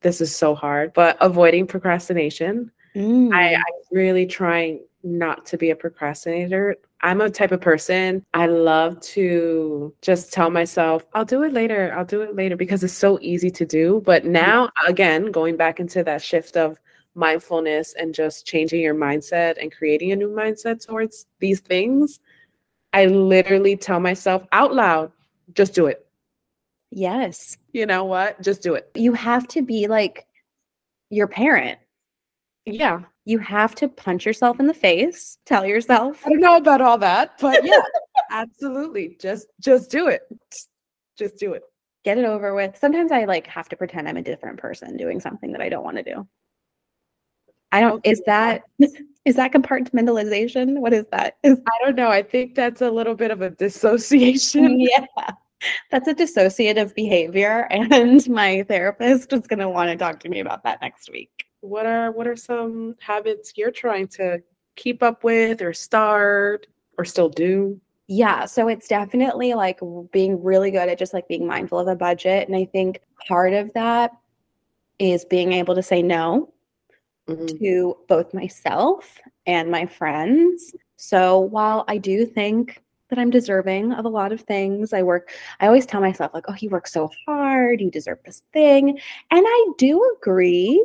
This 0.00 0.20
is 0.20 0.34
so 0.34 0.54
hard, 0.54 0.94
but 0.94 1.16
avoiding 1.20 1.66
procrastination. 1.66 2.70
Mm. 2.96 3.34
I, 3.34 3.54
I'm 3.54 3.62
really 3.92 4.26
trying 4.26 4.80
not 5.08 5.46
to 5.46 5.56
be 5.58 5.70
a 5.70 5.76
procrastinator. 5.76 6.76
I'm 7.00 7.20
a 7.20 7.30
type 7.30 7.52
of 7.52 7.60
person, 7.60 8.24
I 8.34 8.46
love 8.46 9.00
to 9.00 9.94
just 10.02 10.32
tell 10.32 10.50
myself, 10.50 11.06
I'll 11.14 11.24
do 11.24 11.42
it 11.44 11.52
later. 11.52 11.94
I'll 11.96 12.04
do 12.04 12.22
it 12.22 12.34
later 12.34 12.56
because 12.56 12.82
it's 12.82 12.92
so 12.92 13.18
easy 13.22 13.50
to 13.52 13.64
do. 13.64 14.02
But 14.04 14.24
now, 14.24 14.70
again, 14.86 15.30
going 15.30 15.56
back 15.56 15.78
into 15.80 16.02
that 16.04 16.22
shift 16.22 16.56
of 16.56 16.78
mindfulness 17.14 17.94
and 17.98 18.14
just 18.14 18.46
changing 18.46 18.80
your 18.80 18.94
mindset 18.94 19.60
and 19.60 19.72
creating 19.72 20.12
a 20.12 20.16
new 20.16 20.28
mindset 20.28 20.84
towards 20.84 21.26
these 21.40 21.60
things, 21.60 22.20
I 22.92 23.06
literally 23.06 23.76
tell 23.76 24.00
myself 24.00 24.44
out 24.52 24.74
loud, 24.74 25.12
just 25.54 25.74
do 25.74 25.86
it. 25.86 26.04
yes. 26.90 27.56
You 27.72 27.86
know 27.86 28.04
what? 28.04 28.40
Just 28.42 28.62
do 28.62 28.74
it. 28.74 28.90
You 28.96 29.12
have 29.12 29.46
to 29.48 29.62
be 29.62 29.86
like 29.86 30.26
your 31.10 31.28
parent. 31.28 31.78
Yeah. 32.66 33.02
You 33.28 33.38
have 33.40 33.74
to 33.76 33.88
punch 33.88 34.24
yourself 34.24 34.58
in 34.58 34.66
the 34.66 34.72
face, 34.74 35.36
tell 35.44 35.66
yourself, 35.66 36.26
I 36.26 36.30
don't 36.30 36.40
know 36.40 36.56
about 36.56 36.80
all 36.80 36.96
that, 36.98 37.36
but 37.38 37.62
yeah, 37.62 37.82
absolutely. 38.30 39.16
Just 39.20 39.48
just 39.60 39.90
do 39.90 40.08
it. 40.08 40.22
Just 41.18 41.38
do 41.38 41.52
it. 41.52 41.62
get 42.04 42.16
it 42.16 42.24
over 42.24 42.54
with. 42.54 42.76
Sometimes 42.78 43.12
I 43.12 43.24
like 43.24 43.46
have 43.46 43.68
to 43.68 43.76
pretend 43.76 44.08
I'm 44.08 44.16
a 44.16 44.22
different 44.22 44.58
person 44.58 44.96
doing 44.96 45.20
something 45.20 45.52
that 45.52 45.60
I 45.60 45.68
don't 45.68 45.84
want 45.84 45.98
to 45.98 46.02
do. 46.02 46.26
I 47.70 47.80
don't 47.80 48.02
Okay. 48.04 48.10
is 48.12 48.22
that 48.26 48.62
is 49.26 49.36
that 49.36 49.52
compartmentalization? 49.52 50.78
What 50.78 50.94
is 50.94 51.06
that? 51.12 51.36
Is 51.42 51.58
I 51.66 51.84
don't 51.84 51.96
know. 51.96 52.08
I 52.08 52.22
think 52.22 52.54
that's 52.54 52.80
a 52.80 52.90
little 52.90 53.14
bit 53.14 53.30
of 53.30 53.42
a 53.42 53.50
dissociation. 53.50 54.80
yeah. 54.90 55.04
That's 55.90 56.08
a 56.08 56.14
dissociative 56.14 56.94
behavior 56.94 57.66
and 57.70 58.26
my 58.30 58.62
therapist 58.68 59.32
is 59.34 59.46
going 59.48 59.58
to 59.58 59.68
want 59.68 59.90
to 59.90 59.96
talk 59.96 60.20
to 60.20 60.28
me 60.30 60.40
about 60.40 60.62
that 60.64 60.80
next 60.80 61.10
week. 61.10 61.47
What 61.60 61.86
are 61.86 62.12
what 62.12 62.26
are 62.26 62.36
some 62.36 62.94
habits 63.00 63.52
you're 63.56 63.70
trying 63.72 64.08
to 64.08 64.42
keep 64.76 65.02
up 65.02 65.24
with 65.24 65.60
or 65.60 65.72
start 65.72 66.66
or 66.96 67.04
still 67.04 67.28
do? 67.28 67.80
Yeah, 68.06 68.46
so 68.46 68.68
it's 68.68 68.88
definitely 68.88 69.52
like 69.54 69.80
being 70.12 70.42
really 70.42 70.70
good 70.70 70.88
at 70.88 70.98
just 70.98 71.12
like 71.12 71.28
being 71.28 71.46
mindful 71.46 71.78
of 71.78 71.88
a 71.88 71.96
budget. 71.96 72.48
And 72.48 72.56
I 72.56 72.64
think 72.64 73.00
part 73.26 73.52
of 73.52 73.70
that 73.74 74.12
is 74.98 75.24
being 75.24 75.52
able 75.52 75.74
to 75.76 75.82
say 75.82 76.02
no 76.02 76.52
Mhm. 77.28 77.58
to 77.60 77.98
both 78.08 78.34
myself 78.34 79.18
and 79.46 79.70
my 79.70 79.86
friends. 79.86 80.74
So 80.96 81.40
while 81.40 81.84
I 81.88 81.98
do 81.98 82.26
think 82.26 82.82
that 83.10 83.18
I'm 83.18 83.30
deserving 83.30 83.92
of 83.92 84.04
a 84.06 84.08
lot 84.08 84.32
of 84.32 84.42
things, 84.42 84.92
I 84.92 85.02
work, 85.02 85.30
I 85.60 85.66
always 85.66 85.86
tell 85.86 86.00
myself, 86.00 86.32
like, 86.34 86.44
oh, 86.48 86.56
you 86.60 86.70
work 86.70 86.88
so 86.88 87.10
hard, 87.26 87.80
you 87.80 87.90
deserve 87.90 88.20
this 88.24 88.42
thing. 88.52 88.90
And 89.30 89.46
I 89.48 89.66
do 89.78 90.02
agree. 90.18 90.84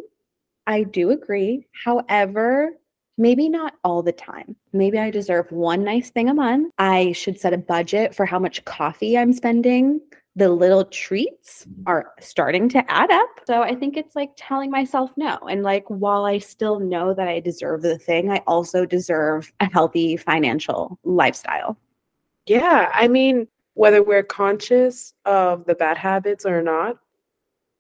I 0.68 0.84
do 0.84 1.12
agree. 1.12 1.68
However, 1.84 2.72
maybe 3.18 3.50
not 3.50 3.76
all 3.84 4.02
the 4.02 4.12
time. 4.12 4.56
Maybe 4.72 4.98
I 4.98 5.12
deserve 5.12 5.52
one 5.52 5.84
nice 5.84 6.10
thing 6.10 6.30
a 6.30 6.34
month. 6.34 6.72
I 6.78 7.12
should 7.12 7.40
set 7.40 7.54
a 7.54 7.58
budget 7.58 8.16
for 8.16 8.26
how 8.26 8.40
much 8.40 8.64
coffee 8.66 9.18
I'm 9.18 9.34
spending. 9.34 10.02
The 10.36 10.50
little 10.50 10.86
treats 10.86 11.66
mm-hmm. 11.66 11.84
are 11.86 12.12
starting 12.20 12.68
to 12.70 12.92
add 12.92 13.12
up. 13.12 13.30
So 13.46 13.62
I 13.62 13.76
think 13.76 13.98
it's 13.98 14.16
like 14.16 14.32
telling 14.36 14.72
myself 14.72 15.12
no. 15.16 15.38
And 15.50 15.62
like, 15.62 15.86
while 15.90 16.26
I 16.26 16.40
still 16.40 16.80
know 16.80 17.14
that 17.14 17.28
I 17.28 17.40
deserve 17.40 17.84
the 17.84 18.00
thing, 18.00 18.32
I 18.32 18.42
also 18.48 18.86
deserve 18.86 19.54
a 19.60 19.70
healthy 19.72 20.18
financial 20.18 20.98
lifestyle. 21.04 21.78
Yeah, 22.48 22.90
I 22.94 23.08
mean, 23.08 23.48
whether 23.76 24.02
we're 24.02 24.24
conscious 24.24 25.14
of 25.26 25.66
the 25.66 25.76
bad 25.76 25.98
habits 25.98 26.46
or 26.46 26.62
not, 26.62 26.98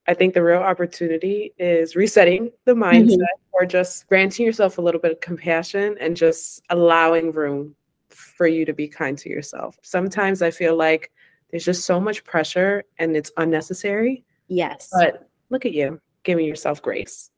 I 0.08 0.14
think 0.14 0.34
the 0.34 0.44
real 0.44 0.62
opportunity 0.62 1.54
is 1.58 1.96
resetting 1.96 2.52
the 2.66 2.74
mindset 2.74 3.18
mm-hmm. 3.18 3.54
or 3.54 3.66
just 3.66 4.08
granting 4.08 4.46
yourself 4.46 4.78
a 4.78 4.82
little 4.82 5.00
bit 5.00 5.12
of 5.12 5.22
compassion 5.22 5.96
and 6.00 6.18
just 6.18 6.62
allowing 6.70 7.32
room 7.32 7.76
for 8.10 8.48
you 8.48 8.66
to 8.66 8.74
be 8.74 8.88
kind 8.88 9.18
to 9.20 9.30
yourself. 9.30 9.78
Sometimes 9.82 10.42
I 10.42 10.52
feel 10.52 10.76
like 10.76 11.12
there's 11.52 11.66
just 11.66 11.86
so 11.86 12.00
much 12.00 12.24
pressure 12.24 12.84
and 13.00 13.16
it's 13.16 13.32
unnecessary, 13.38 14.26
Yes. 14.48 14.90
but 14.92 15.30
look 15.50 15.66
at 15.66 15.74
you 15.74 16.02
giving 16.24 16.46
yourself 16.46 16.82
grace. 16.82 17.30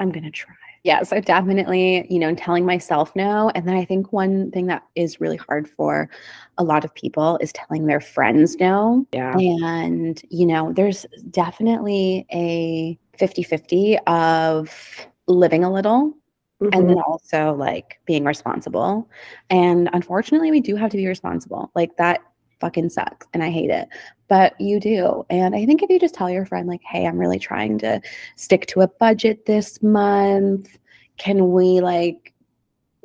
I'm 0.00 0.10
going 0.10 0.24
to 0.24 0.30
try. 0.30 0.54
Yeah, 0.84 1.02
so 1.02 1.18
definitely, 1.18 2.06
you 2.10 2.18
know, 2.18 2.34
telling 2.34 2.66
myself 2.66 3.16
no. 3.16 3.50
And 3.54 3.66
then 3.66 3.74
I 3.74 3.86
think 3.86 4.12
one 4.12 4.50
thing 4.50 4.66
that 4.66 4.82
is 4.94 5.18
really 5.18 5.38
hard 5.38 5.66
for 5.66 6.10
a 6.58 6.62
lot 6.62 6.84
of 6.84 6.94
people 6.94 7.38
is 7.40 7.54
telling 7.54 7.86
their 7.86 8.02
friends 8.02 8.56
no. 8.56 9.06
Yeah. 9.10 9.34
And, 9.34 10.20
you 10.28 10.44
know, 10.44 10.74
there's 10.74 11.06
definitely 11.30 12.26
a 12.30 12.98
50 13.18 13.42
50 13.42 13.98
of 14.06 15.06
living 15.26 15.64
a 15.64 15.72
little 15.72 16.12
and 16.60 16.72
then 16.72 16.96
mm-hmm. 16.96 17.10
also 17.10 17.54
like 17.54 17.98
being 18.04 18.24
responsible. 18.24 19.08
And 19.48 19.88
unfortunately, 19.94 20.50
we 20.50 20.60
do 20.60 20.76
have 20.76 20.90
to 20.90 20.98
be 20.98 21.06
responsible. 21.06 21.70
Like 21.74 21.96
that 21.96 22.20
fucking 22.64 22.88
sucks 22.88 23.26
and 23.34 23.42
I 23.42 23.50
hate 23.50 23.68
it, 23.68 23.88
but 24.26 24.58
you 24.58 24.80
do. 24.80 25.26
And 25.28 25.54
I 25.54 25.66
think 25.66 25.82
if 25.82 25.90
you 25.90 26.00
just 26.00 26.14
tell 26.14 26.30
your 26.30 26.46
friend, 26.46 26.66
like, 26.66 26.80
hey, 26.82 27.06
I'm 27.06 27.18
really 27.18 27.38
trying 27.38 27.78
to 27.80 28.00
stick 28.36 28.64
to 28.68 28.80
a 28.80 28.88
budget 28.88 29.44
this 29.44 29.82
month, 29.82 30.78
can 31.18 31.52
we 31.52 31.82
like 31.82 32.32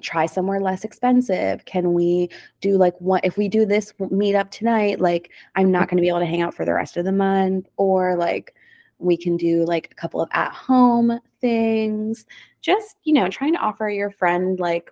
try 0.01 0.27
somewhere 0.27 0.61
less 0.61 0.85
expensive? 0.85 1.65
Can 1.65 1.93
we 1.93 2.29
do 2.61 2.77
like 2.77 2.95
what 2.99 3.25
if 3.25 3.35
we 3.35 3.49
do 3.49 3.65
this 3.65 3.91
meetup 3.99 4.49
tonight? 4.49 5.01
Like, 5.01 5.29
I'm 5.55 5.71
not 5.71 5.89
going 5.89 5.97
to 5.97 6.01
be 6.01 6.07
able 6.07 6.19
to 6.19 6.25
hang 6.25 6.41
out 6.41 6.53
for 6.53 6.63
the 6.63 6.73
rest 6.73 6.95
of 6.95 7.03
the 7.03 7.11
month, 7.11 7.67
or 7.75 8.15
like, 8.15 8.55
we 8.97 9.17
can 9.17 9.35
do 9.35 9.65
like 9.65 9.89
a 9.91 9.95
couple 9.95 10.21
of 10.21 10.29
at 10.33 10.51
home 10.53 11.19
things 11.39 12.25
just 12.61 12.97
you 13.05 13.13
know 13.13 13.29
trying 13.29 13.53
to 13.53 13.59
offer 13.59 13.89
your 13.89 14.11
friend 14.11 14.59
like 14.59 14.91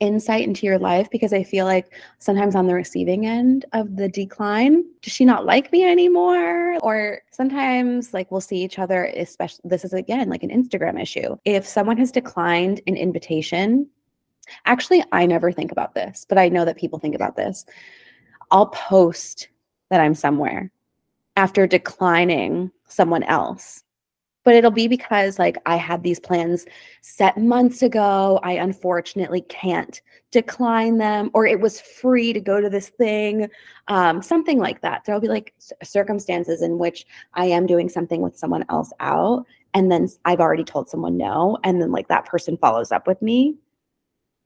insight 0.00 0.46
into 0.46 0.66
your 0.66 0.78
life 0.78 1.08
because 1.10 1.32
i 1.32 1.42
feel 1.42 1.66
like 1.66 1.92
sometimes 2.18 2.54
on 2.54 2.66
the 2.66 2.74
receiving 2.74 3.26
end 3.26 3.64
of 3.72 3.96
the 3.96 4.08
decline 4.08 4.84
does 5.02 5.12
she 5.12 5.24
not 5.24 5.46
like 5.46 5.70
me 5.70 5.84
anymore 5.84 6.76
or 6.80 7.20
sometimes 7.30 8.12
like 8.12 8.30
we'll 8.30 8.40
see 8.40 8.62
each 8.62 8.78
other 8.78 9.04
especially 9.16 9.60
this 9.64 9.84
is 9.84 9.92
again 9.92 10.28
like 10.28 10.42
an 10.42 10.50
instagram 10.50 11.00
issue 11.00 11.36
if 11.44 11.66
someone 11.66 11.96
has 11.96 12.10
declined 12.10 12.80
an 12.86 12.96
invitation 12.96 13.88
Actually, 14.66 15.04
I 15.12 15.26
never 15.26 15.52
think 15.52 15.72
about 15.72 15.94
this, 15.94 16.26
but 16.28 16.38
I 16.38 16.48
know 16.48 16.64
that 16.64 16.76
people 16.76 16.98
think 16.98 17.14
about 17.14 17.36
this. 17.36 17.64
I'll 18.50 18.66
post 18.66 19.48
that 19.90 20.00
I'm 20.00 20.14
somewhere 20.14 20.70
after 21.36 21.66
declining 21.66 22.70
someone 22.86 23.22
else. 23.24 23.82
But 24.44 24.54
it'll 24.54 24.70
be 24.70 24.88
because 24.88 25.38
like 25.38 25.56
I 25.66 25.76
had 25.76 26.02
these 26.02 26.20
plans 26.20 26.66
set 27.00 27.36
months 27.38 27.82
ago. 27.82 28.40
I 28.42 28.52
unfortunately 28.52 29.40
can't 29.42 30.00
decline 30.30 30.98
them, 30.98 31.30
or 31.32 31.46
it 31.46 31.60
was 31.60 31.80
free 31.80 32.32
to 32.32 32.40
go 32.40 32.60
to 32.60 32.68
this 32.68 32.90
thing, 32.90 33.48
um, 33.88 34.20
something 34.22 34.58
like 34.58 34.80
that. 34.82 35.04
There'll 35.04 35.20
be 35.20 35.28
like 35.28 35.54
circumstances 35.82 36.60
in 36.60 36.78
which 36.78 37.06
I 37.34 37.46
am 37.46 37.66
doing 37.66 37.88
something 37.88 38.20
with 38.20 38.36
someone 38.36 38.64
else 38.68 38.92
out, 39.00 39.46
and 39.72 39.90
then 39.90 40.08
I've 40.24 40.40
already 40.40 40.64
told 40.64 40.88
someone 40.88 41.16
no, 41.16 41.58
and 41.64 41.80
then 41.80 41.90
like 41.90 42.08
that 42.08 42.26
person 42.26 42.56
follows 42.58 42.92
up 42.92 43.06
with 43.06 43.22
me 43.22 43.56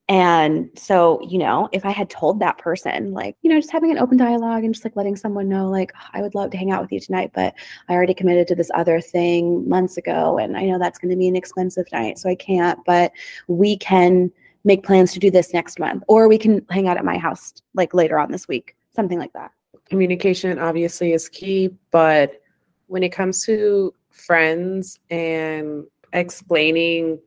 and 0.08 0.70
so, 0.74 1.20
you 1.20 1.36
know, 1.36 1.68
if 1.72 1.84
I 1.84 1.90
had 1.90 2.08
told 2.08 2.40
that 2.40 2.56
person, 2.56 3.12
like, 3.12 3.36
you 3.42 3.50
know, 3.50 3.58
just 3.58 3.70
having 3.70 3.90
an 3.90 3.98
open 3.98 4.16
dialogue 4.16 4.64
and 4.64 4.72
just 4.72 4.84
like 4.84 4.96
letting 4.96 5.16
someone 5.16 5.50
know, 5.50 5.68
like, 5.68 5.92
oh, 5.94 6.06
I 6.14 6.22
would 6.22 6.34
love 6.34 6.50
to 6.52 6.56
hang 6.56 6.70
out 6.70 6.80
with 6.80 6.90
you 6.90 6.98
tonight, 6.98 7.32
but 7.34 7.54
I 7.90 7.92
already 7.92 8.14
committed 8.14 8.48
to 8.48 8.54
this 8.54 8.70
other 8.74 9.02
thing 9.02 9.68
months 9.68 9.98
ago. 9.98 10.38
And 10.38 10.56
I 10.56 10.64
know 10.64 10.78
that's 10.78 10.98
going 10.98 11.10
to 11.10 11.16
be 11.16 11.28
an 11.28 11.36
expensive 11.36 11.86
night. 11.92 12.18
So 12.18 12.30
I 12.30 12.36
can't, 12.36 12.78
but 12.86 13.12
we 13.48 13.76
can 13.76 14.32
make 14.64 14.82
plans 14.82 15.12
to 15.12 15.18
do 15.18 15.30
this 15.30 15.52
next 15.52 15.78
month, 15.78 16.02
or 16.08 16.26
we 16.26 16.38
can 16.38 16.64
hang 16.70 16.88
out 16.88 16.96
at 16.96 17.04
my 17.04 17.18
house 17.18 17.52
like 17.74 17.92
later 17.92 18.18
on 18.18 18.32
this 18.32 18.48
week, 18.48 18.76
something 18.96 19.18
like 19.18 19.34
that. 19.34 19.52
Communication 19.90 20.58
obviously 20.58 21.12
is 21.12 21.28
key, 21.28 21.70
but 21.90 22.40
when 22.86 23.02
it 23.02 23.10
comes 23.10 23.44
to 23.44 23.92
friends 24.10 25.00
and 25.10 25.84
explaining, 26.14 27.20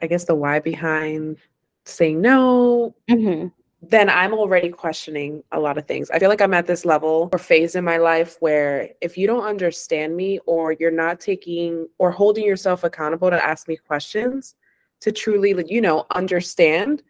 I 0.00 0.08
guess, 0.08 0.24
the 0.24 0.34
why 0.34 0.58
behind 0.58 1.38
saying 1.84 2.20
no, 2.20 2.94
mm-hmm. 3.10 3.48
then 3.82 4.08
I'm 4.08 4.32
already 4.32 4.68
questioning 4.68 5.42
a 5.52 5.60
lot 5.60 5.78
of 5.78 5.86
things. 5.86 6.10
I 6.10 6.18
feel 6.18 6.28
like 6.28 6.40
I'm 6.40 6.54
at 6.54 6.66
this 6.66 6.84
level 6.84 7.28
or 7.32 7.38
phase 7.38 7.74
in 7.74 7.84
my 7.84 7.96
life 7.98 8.36
where 8.40 8.90
if 9.00 9.18
you 9.18 9.26
don't 9.26 9.44
understand 9.44 10.16
me 10.16 10.38
or 10.46 10.72
you're 10.72 10.90
not 10.90 11.20
taking 11.20 11.88
or 11.98 12.10
holding 12.10 12.44
yourself 12.44 12.84
accountable 12.84 13.30
to 13.30 13.44
ask 13.44 13.68
me 13.68 13.76
questions 13.76 14.54
to 15.00 15.10
truly, 15.10 15.54
you 15.66 15.80
know, 15.80 16.06
understand, 16.12 17.02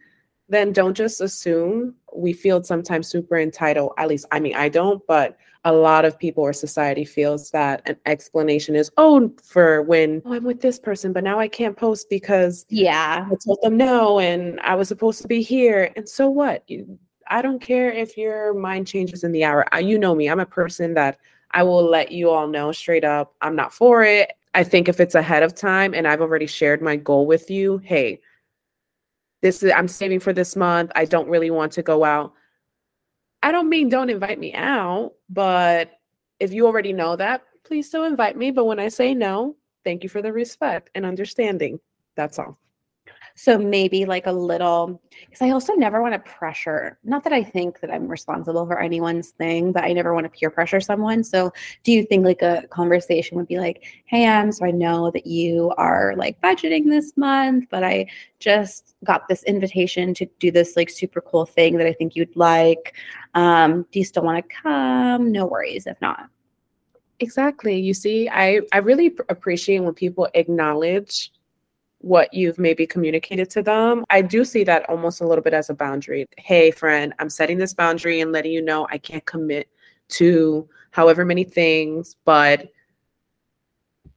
then 0.49 0.73
don't 0.73 0.95
just 0.95 1.21
assume 1.21 1.95
we 2.15 2.33
feel 2.33 2.63
sometimes 2.63 3.09
super 3.09 3.39
entitled. 3.39 3.93
At 3.99 4.09
least, 4.09 4.27
I 4.33 4.41
mean, 4.41 4.55
I 4.55 4.69
don't, 4.69 5.05
but 5.07 5.37
a 5.65 5.73
lot 5.73 6.05
of 6.05 6.19
people 6.19 6.43
or 6.43 6.53
society 6.53 7.05
feels 7.05 7.51
that 7.53 7.83
an 7.89 7.97
explanation 8.07 8.75
is 8.75 8.91
oh 8.97 9.33
for 9.45 9.83
when 9.83 10.21
oh, 10.25 10.33
I'm 10.33 10.45
with 10.45 10.61
this 10.61 10.79
person, 10.79 11.13
but 11.13 11.23
now 11.23 11.39
I 11.39 11.49
can't 11.49 11.77
post 11.77 12.11
because 12.11 12.67
yeah, 12.69 13.27
I 13.31 13.35
told 13.45 13.61
them 13.63 13.77
no 13.77 14.19
and 14.19 14.59
I 14.61 14.75
was 14.75 14.89
supposed 14.89 15.23
to 15.23 15.29
be 15.29 15.43
here. 15.43 15.93
And 15.97 16.09
so 16.09 16.29
what? 16.29 16.69
I 17.29 17.43
don't 17.43 17.61
care 17.61 17.91
if 17.91 18.17
your 18.17 18.55
mind 18.55 18.87
changes 18.87 19.25
in 19.25 19.33
the 19.33 19.45
hour. 19.45 19.65
I, 19.73 19.79
you 19.79 19.99
know 19.99 20.15
me, 20.15 20.29
I'm 20.29 20.41
a 20.41 20.47
person 20.47 20.95
that 20.95 21.19
I 21.53 21.63
will 21.63 21.85
let 21.85 22.11
you 22.11 22.31
all 22.31 22.49
know 22.49 22.73
straight 22.73 23.05
up. 23.05 23.35
I'm 23.41 23.55
not 23.55 23.73
for 23.73 24.03
it. 24.03 24.33
I 24.55 24.65
think 24.65 24.89
if 24.89 25.01
it's 25.01 25.15
ahead 25.15 25.43
of 25.43 25.55
time 25.55 25.95
and 25.95 26.07
I've 26.07 26.21
already 26.21 26.47
shared 26.47 26.83
my 26.83 26.97
goal 26.97 27.27
with 27.27 27.51
you, 27.51 27.79
hey, 27.79 28.21
this 29.43 29.63
is 29.63 29.73
I'm 29.73 29.89
saving 29.89 30.21
for 30.21 30.33
this 30.33 30.57
month. 30.57 30.91
I 30.95 31.05
don't 31.05 31.29
really 31.29 31.51
want 31.51 31.73
to 31.73 31.83
go 31.83 32.05
out. 32.05 32.33
I 33.43 33.53
don't 33.53 33.69
mean 33.69 33.89
don't 33.89 34.11
invite 34.11 34.39
me 34.39 34.55
out, 34.55 35.13
but 35.29 35.91
if 36.41 36.53
you 36.53 36.67
already 36.67 36.93
know 36.93 37.17
that, 37.17 37.43
please 37.65 37.89
still 37.89 38.05
invite 38.05 38.37
me. 38.37 38.53
But 38.53 38.65
when 38.65 38.79
I 38.79 38.89
say 38.89 39.15
no, 39.15 39.57
thank 39.85 40.03
you 40.03 40.09
for 40.09 40.23
the 40.23 40.33
respect 40.33 40.91
and 40.95 41.05
understanding. 41.05 41.81
That's 42.17 42.39
all. 42.39 42.59
So 43.35 43.59
maybe 43.59 44.05
like 44.05 44.27
a 44.27 44.33
little, 44.33 45.01
because 45.11 45.43
I 45.43 45.51
also 45.51 45.75
never 45.75 46.03
want 46.03 46.15
to 46.15 46.19
pressure. 46.19 46.99
Not 47.05 47.25
that 47.25 47.33
I 47.33 47.43
think 47.43 47.81
that 47.81 47.91
I'm 47.91 48.09
responsible 48.09 48.67
for 48.67 48.81
anyone's 48.81 49.31
thing, 49.31 49.73
but 49.73 49.85
I 49.85 49.93
never 49.93 50.15
want 50.15 50.25
to 50.25 50.31
peer 50.31 50.51
pressure 50.51 50.81
someone. 50.81 51.25
So 51.25 51.53
do 51.83 51.93
you 51.93 52.05
think 52.05 52.25
like 52.25 52.43
a 52.43 52.67
conversation 52.71 53.37
would 53.37 53.49
be 53.49 53.59
like, 53.59 53.85
hey, 54.07 54.25
Em, 54.25 54.53
so 54.53 54.65
I 54.65 54.71
know 54.71 55.11
that 55.11 55.27
you 55.27 55.73
are 55.77 56.15
like 56.17 56.41
budgeting 56.41 56.89
this 56.89 57.17
month, 57.17 57.67
but 57.71 57.83
I 57.83 58.07
just 58.39 58.95
got 59.05 59.29
this 59.29 59.43
invitation 59.45 60.15
to 60.15 60.27
do 60.39 60.51
this 60.51 60.77
like 60.77 60.91
super 60.91 61.21
cool 61.21 61.47
thing 61.47 61.79
that 61.79 61.87
I 61.87 61.93
think 61.93 62.17
you'd 62.17 62.37
like. 62.37 62.95
Um, 63.35 63.87
do 63.93 63.99
you 63.99 64.05
still 64.05 64.25
want 64.25 64.45
to 64.45 64.55
come? 64.63 65.33
No 65.33 65.47
worries 65.47 65.87
if 65.87 66.01
not. 66.01 66.29
Exactly. 67.21 67.79
You 67.79 67.95
see, 67.95 68.29
I, 68.29 68.61
I 68.73 68.79
really 68.79 69.15
appreciate 69.29 69.79
when 69.79 69.95
people 69.95 70.29
acknowledge 70.35 71.33
what 72.03 72.33
you've 72.35 72.59
maybe 72.59 72.87
communicated 72.87 73.49
to 73.51 73.63
them. 73.63 74.05
I 74.11 74.23
do 74.23 74.45
see 74.45 74.65
that 74.65 74.89
almost 74.89 75.21
a 75.21 75.27
little 75.27 75.43
bit 75.43 75.55
as 75.55 75.71
a 75.71 75.75
boundary. 75.75 76.27
Hey, 76.37 76.71
friend, 76.71 77.15
I'm 77.19 77.31
setting 77.31 77.59
this 77.59 77.73
boundary 77.73 78.21
and 78.21 78.33
letting 78.33 78.53
you 78.53 78.61
know 78.61 78.87
I 78.91 78.99
can't 78.99 79.25
commit 79.25 79.69
to 80.11 80.69
however 80.91 81.25
many 81.25 81.45
things, 81.45 82.17
but 82.25 82.69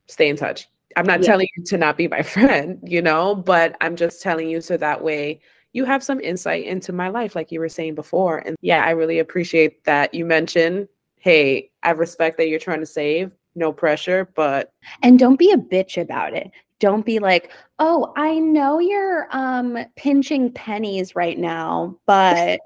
stay 0.07 0.29
in 0.29 0.35
touch. 0.35 0.67
I'm 0.97 1.05
not 1.05 1.21
yeah. 1.21 1.27
telling 1.27 1.47
you 1.55 1.63
to 1.65 1.77
not 1.77 1.97
be 1.97 2.07
my 2.07 2.21
friend, 2.23 2.79
you 2.83 3.01
know, 3.01 3.35
but 3.35 3.75
I'm 3.81 3.95
just 3.95 4.21
telling 4.21 4.49
you 4.49 4.61
so 4.61 4.77
that 4.77 5.03
way 5.03 5.39
you 5.73 5.85
have 5.85 6.03
some 6.03 6.21
insight 6.21 6.65
into 6.65 6.93
my 6.93 7.09
life, 7.09 7.35
like 7.35 7.51
you 7.51 7.59
were 7.59 7.69
saying 7.69 7.95
before. 7.95 8.39
And 8.39 8.55
yeah, 8.61 8.85
I 8.85 8.91
really 8.91 9.19
appreciate 9.19 9.83
that 9.83 10.13
you 10.13 10.25
mentioned, 10.25 10.87
hey, 11.17 11.69
I 11.83 11.91
respect 11.91 12.37
that 12.37 12.47
you're 12.47 12.59
trying 12.59 12.79
to 12.79 12.85
save, 12.85 13.31
no 13.55 13.73
pressure, 13.73 14.29
but. 14.35 14.71
And 15.03 15.19
don't 15.19 15.37
be 15.37 15.51
a 15.51 15.57
bitch 15.57 16.01
about 16.01 16.33
it 16.33 16.49
don't 16.79 17.05
be 17.05 17.19
like, 17.19 17.51
"Oh, 17.79 18.13
I 18.15 18.39
know 18.39 18.79
you're 18.79 19.27
um 19.31 19.77
pinching 19.95 20.51
pennies 20.51 21.15
right 21.15 21.37
now, 21.37 21.97
but 22.05 22.59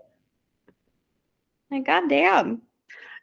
like 1.72 1.86
goddamn." 1.86 2.62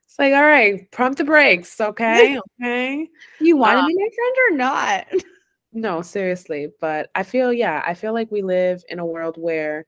It's 0.05 0.19
like, 0.19 0.35
all 0.35 0.45
right, 0.45 0.91
prompt 0.93 1.19
the 1.19 1.25
brakes, 1.25 1.81
okay? 1.81 2.39
Okay. 2.63 3.09
you 3.39 3.57
want 3.57 3.77
to 3.77 3.81
um, 3.81 3.87
be 3.87 3.95
my 3.95 4.09
friend 4.15 4.37
or 4.49 4.57
not? 4.57 5.07
no, 5.73 6.01
seriously, 6.01 6.69
but 6.81 7.11
I 7.15 7.23
feel 7.23 7.53
yeah, 7.53 7.83
I 7.87 7.93
feel 7.95 8.15
like 8.15 8.31
we 8.31 8.41
live 8.43 8.83
in 8.89 8.99
a 8.99 9.05
world 9.05 9.37
where 9.39 9.85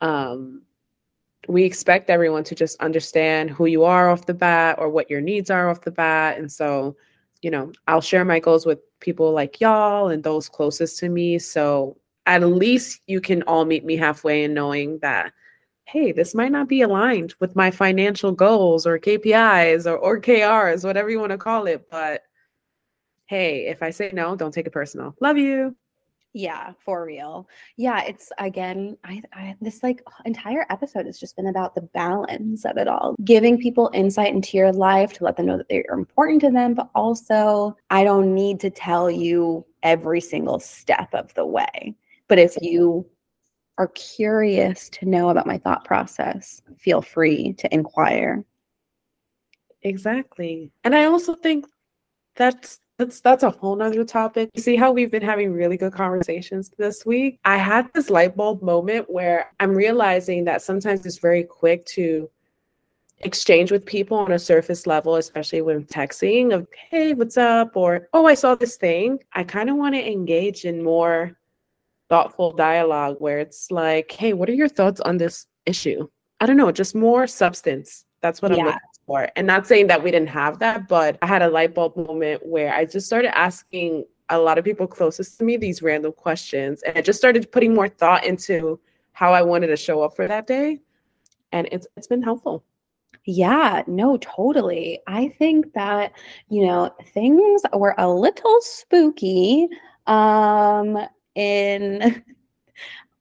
um 0.00 0.62
we 1.48 1.64
expect 1.64 2.10
everyone 2.10 2.44
to 2.44 2.54
just 2.54 2.80
understand 2.80 3.50
who 3.50 3.66
you 3.66 3.84
are 3.84 4.10
off 4.10 4.26
the 4.26 4.34
bat 4.34 4.76
or 4.78 4.90
what 4.90 5.10
your 5.10 5.20
needs 5.20 5.50
are 5.50 5.70
off 5.70 5.80
the 5.80 5.90
bat 5.90 6.38
and 6.38 6.50
so 6.52 6.96
you 7.42 7.50
know, 7.50 7.72
I'll 7.86 8.00
share 8.00 8.24
my 8.24 8.40
goals 8.40 8.66
with 8.66 8.80
people 9.00 9.32
like 9.32 9.60
y'all 9.60 10.08
and 10.08 10.22
those 10.22 10.48
closest 10.48 10.98
to 10.98 11.08
me. 11.08 11.38
So 11.38 11.96
at 12.26 12.42
least 12.42 13.00
you 13.06 13.20
can 13.20 13.42
all 13.42 13.64
meet 13.64 13.84
me 13.84 13.96
halfway 13.96 14.44
in 14.44 14.54
knowing 14.54 14.98
that, 15.00 15.32
hey, 15.84 16.12
this 16.12 16.34
might 16.34 16.52
not 16.52 16.68
be 16.68 16.82
aligned 16.82 17.34
with 17.40 17.56
my 17.56 17.70
financial 17.70 18.32
goals 18.32 18.86
or 18.86 18.98
KPIs 18.98 19.86
or, 19.86 19.96
or 19.96 20.20
KRs, 20.20 20.84
whatever 20.84 21.08
you 21.08 21.20
want 21.20 21.32
to 21.32 21.38
call 21.38 21.66
it. 21.66 21.88
But 21.90 22.22
hey, 23.26 23.66
if 23.66 23.82
I 23.82 23.90
say 23.90 24.10
no, 24.12 24.36
don't 24.36 24.52
take 24.52 24.66
it 24.66 24.72
personal. 24.72 25.14
Love 25.20 25.38
you. 25.38 25.76
Yeah, 26.34 26.72
for 26.78 27.04
real. 27.04 27.48
Yeah, 27.76 28.04
it's 28.04 28.30
again, 28.38 28.96
I, 29.02 29.22
I 29.32 29.56
this 29.60 29.82
like 29.82 30.02
entire 30.24 30.66
episode 30.70 31.06
has 31.06 31.18
just 31.18 31.36
been 31.36 31.46
about 31.46 31.74
the 31.74 31.80
balance 31.80 32.64
of 32.64 32.76
it 32.76 32.86
all, 32.86 33.16
giving 33.24 33.58
people 33.58 33.90
insight 33.94 34.34
into 34.34 34.56
your 34.56 34.72
life 34.72 35.12
to 35.14 35.24
let 35.24 35.36
them 35.36 35.46
know 35.46 35.56
that 35.56 35.68
they're 35.68 35.84
important 35.90 36.40
to 36.42 36.50
them, 36.50 36.74
but 36.74 36.90
also 36.94 37.76
I 37.90 38.04
don't 38.04 38.34
need 38.34 38.60
to 38.60 38.70
tell 38.70 39.10
you 39.10 39.64
every 39.82 40.20
single 40.20 40.60
step 40.60 41.08
of 41.14 41.32
the 41.34 41.46
way. 41.46 41.94
But 42.28 42.38
if 42.38 42.56
you 42.60 43.06
are 43.78 43.88
curious 43.88 44.90
to 44.90 45.06
know 45.06 45.30
about 45.30 45.46
my 45.46 45.56
thought 45.56 45.84
process, 45.84 46.60
feel 46.78 47.00
free 47.00 47.54
to 47.54 47.72
inquire. 47.72 48.44
Exactly. 49.82 50.72
And 50.84 50.94
I 50.94 51.04
also 51.04 51.34
think 51.34 51.64
that's 52.36 52.80
that's 52.98 53.20
that's 53.20 53.44
a 53.44 53.50
whole 53.50 53.76
nother 53.76 54.04
topic. 54.04 54.50
You 54.54 54.62
see 54.62 54.76
how 54.76 54.90
we've 54.90 55.10
been 55.10 55.22
having 55.22 55.52
really 55.52 55.76
good 55.76 55.92
conversations 55.92 56.72
this 56.76 57.06
week? 57.06 57.38
I 57.44 57.56
had 57.56 57.88
this 57.94 58.10
light 58.10 58.36
bulb 58.36 58.60
moment 58.60 59.08
where 59.08 59.52
I'm 59.60 59.74
realizing 59.74 60.44
that 60.44 60.62
sometimes 60.62 61.06
it's 61.06 61.18
very 61.18 61.44
quick 61.44 61.86
to 61.86 62.28
exchange 63.20 63.70
with 63.70 63.86
people 63.86 64.16
on 64.16 64.32
a 64.32 64.38
surface 64.38 64.86
level, 64.86 65.16
especially 65.16 65.62
when 65.62 65.84
texting 65.84 66.54
of, 66.54 66.66
hey, 66.90 67.14
what's 67.14 67.36
up? 67.36 67.76
Or, 67.76 68.08
oh, 68.12 68.26
I 68.26 68.34
saw 68.34 68.54
this 68.54 68.76
thing. 68.76 69.18
I 69.32 69.44
kind 69.44 69.70
of 69.70 69.76
want 69.76 69.94
to 69.94 70.06
engage 70.06 70.64
in 70.64 70.82
more 70.82 71.36
thoughtful 72.08 72.52
dialogue 72.52 73.16
where 73.18 73.38
it's 73.38 73.70
like, 73.70 74.10
hey, 74.12 74.32
what 74.32 74.48
are 74.48 74.54
your 74.54 74.68
thoughts 74.68 75.00
on 75.00 75.18
this 75.18 75.46
issue? 75.66 76.08
I 76.40 76.46
don't 76.46 76.56
know, 76.56 76.70
just 76.70 76.94
more 76.94 77.26
substance. 77.26 78.04
That's 78.22 78.40
what 78.40 78.52
yeah. 78.52 78.58
I'm 78.58 78.64
looking 78.66 78.80
for. 79.08 79.28
And 79.34 79.46
not 79.46 79.66
saying 79.66 79.86
that 79.86 80.04
we 80.04 80.10
didn't 80.10 80.28
have 80.28 80.58
that, 80.58 80.86
but 80.86 81.18
I 81.22 81.26
had 81.26 81.42
a 81.42 81.48
light 81.48 81.74
bulb 81.74 81.96
moment 81.96 82.46
where 82.46 82.72
I 82.72 82.84
just 82.84 83.06
started 83.06 83.36
asking 83.36 84.04
a 84.28 84.38
lot 84.38 84.58
of 84.58 84.64
people 84.64 84.86
closest 84.86 85.38
to 85.38 85.44
me 85.44 85.56
these 85.56 85.82
random 85.82 86.12
questions. 86.12 86.82
And 86.82 86.96
I 86.96 87.00
just 87.00 87.18
started 87.18 87.50
putting 87.50 87.74
more 87.74 87.88
thought 87.88 88.24
into 88.24 88.78
how 89.12 89.32
I 89.32 89.40
wanted 89.42 89.68
to 89.68 89.76
show 89.76 90.02
up 90.02 90.14
for 90.14 90.28
that 90.28 90.46
day. 90.46 90.80
And 91.52 91.66
it's 91.72 91.86
it's 91.96 92.06
been 92.06 92.22
helpful. 92.22 92.62
Yeah, 93.24 93.82
no, 93.86 94.18
totally. 94.18 95.00
I 95.06 95.28
think 95.38 95.72
that, 95.72 96.12
you 96.50 96.66
know, 96.66 96.94
things 97.14 97.62
were 97.72 97.94
a 97.96 98.08
little 98.08 98.58
spooky 98.60 99.68
um 100.06 100.98
in 101.34 102.22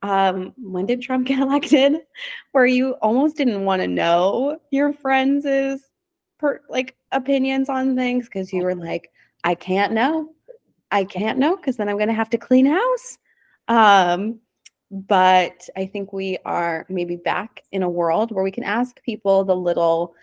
um, 0.01 0.53
when 0.57 0.86
did 0.86 1.01
Trump 1.01 1.27
get 1.27 1.39
elected? 1.41 2.01
Where 2.51 2.65
you 2.65 2.91
almost 3.01 3.38
didn't 3.38 3.65
want 3.65 3.81
to 3.81 3.88
know 3.88 4.60
your 4.71 4.93
friends' 4.93 5.81
per 6.38 6.62
like 6.69 6.95
opinions 7.12 7.69
on 7.69 7.95
things 7.95 8.25
because 8.25 8.53
you 8.53 8.63
were 8.63 8.75
like, 8.75 9.12
I 9.43 9.55
can't 9.55 9.93
know. 9.93 10.33
I 10.91 11.03
can't 11.03 11.39
know 11.39 11.55
because 11.55 11.77
then 11.77 11.89
I'm 11.89 11.97
gonna 11.97 12.13
have 12.13 12.29
to 12.31 12.38
clean 12.38 12.65
house. 12.65 13.17
Um, 13.67 14.39
but 14.89 15.67
I 15.75 15.86
think 15.86 16.13
we 16.13 16.38
are 16.45 16.86
maybe 16.89 17.17
back 17.17 17.63
in 17.71 17.83
a 17.83 17.89
world 17.89 18.31
where 18.31 18.43
we 18.43 18.51
can 18.51 18.63
ask 18.63 19.01
people 19.03 19.43
the 19.43 19.55
little, 19.55 20.13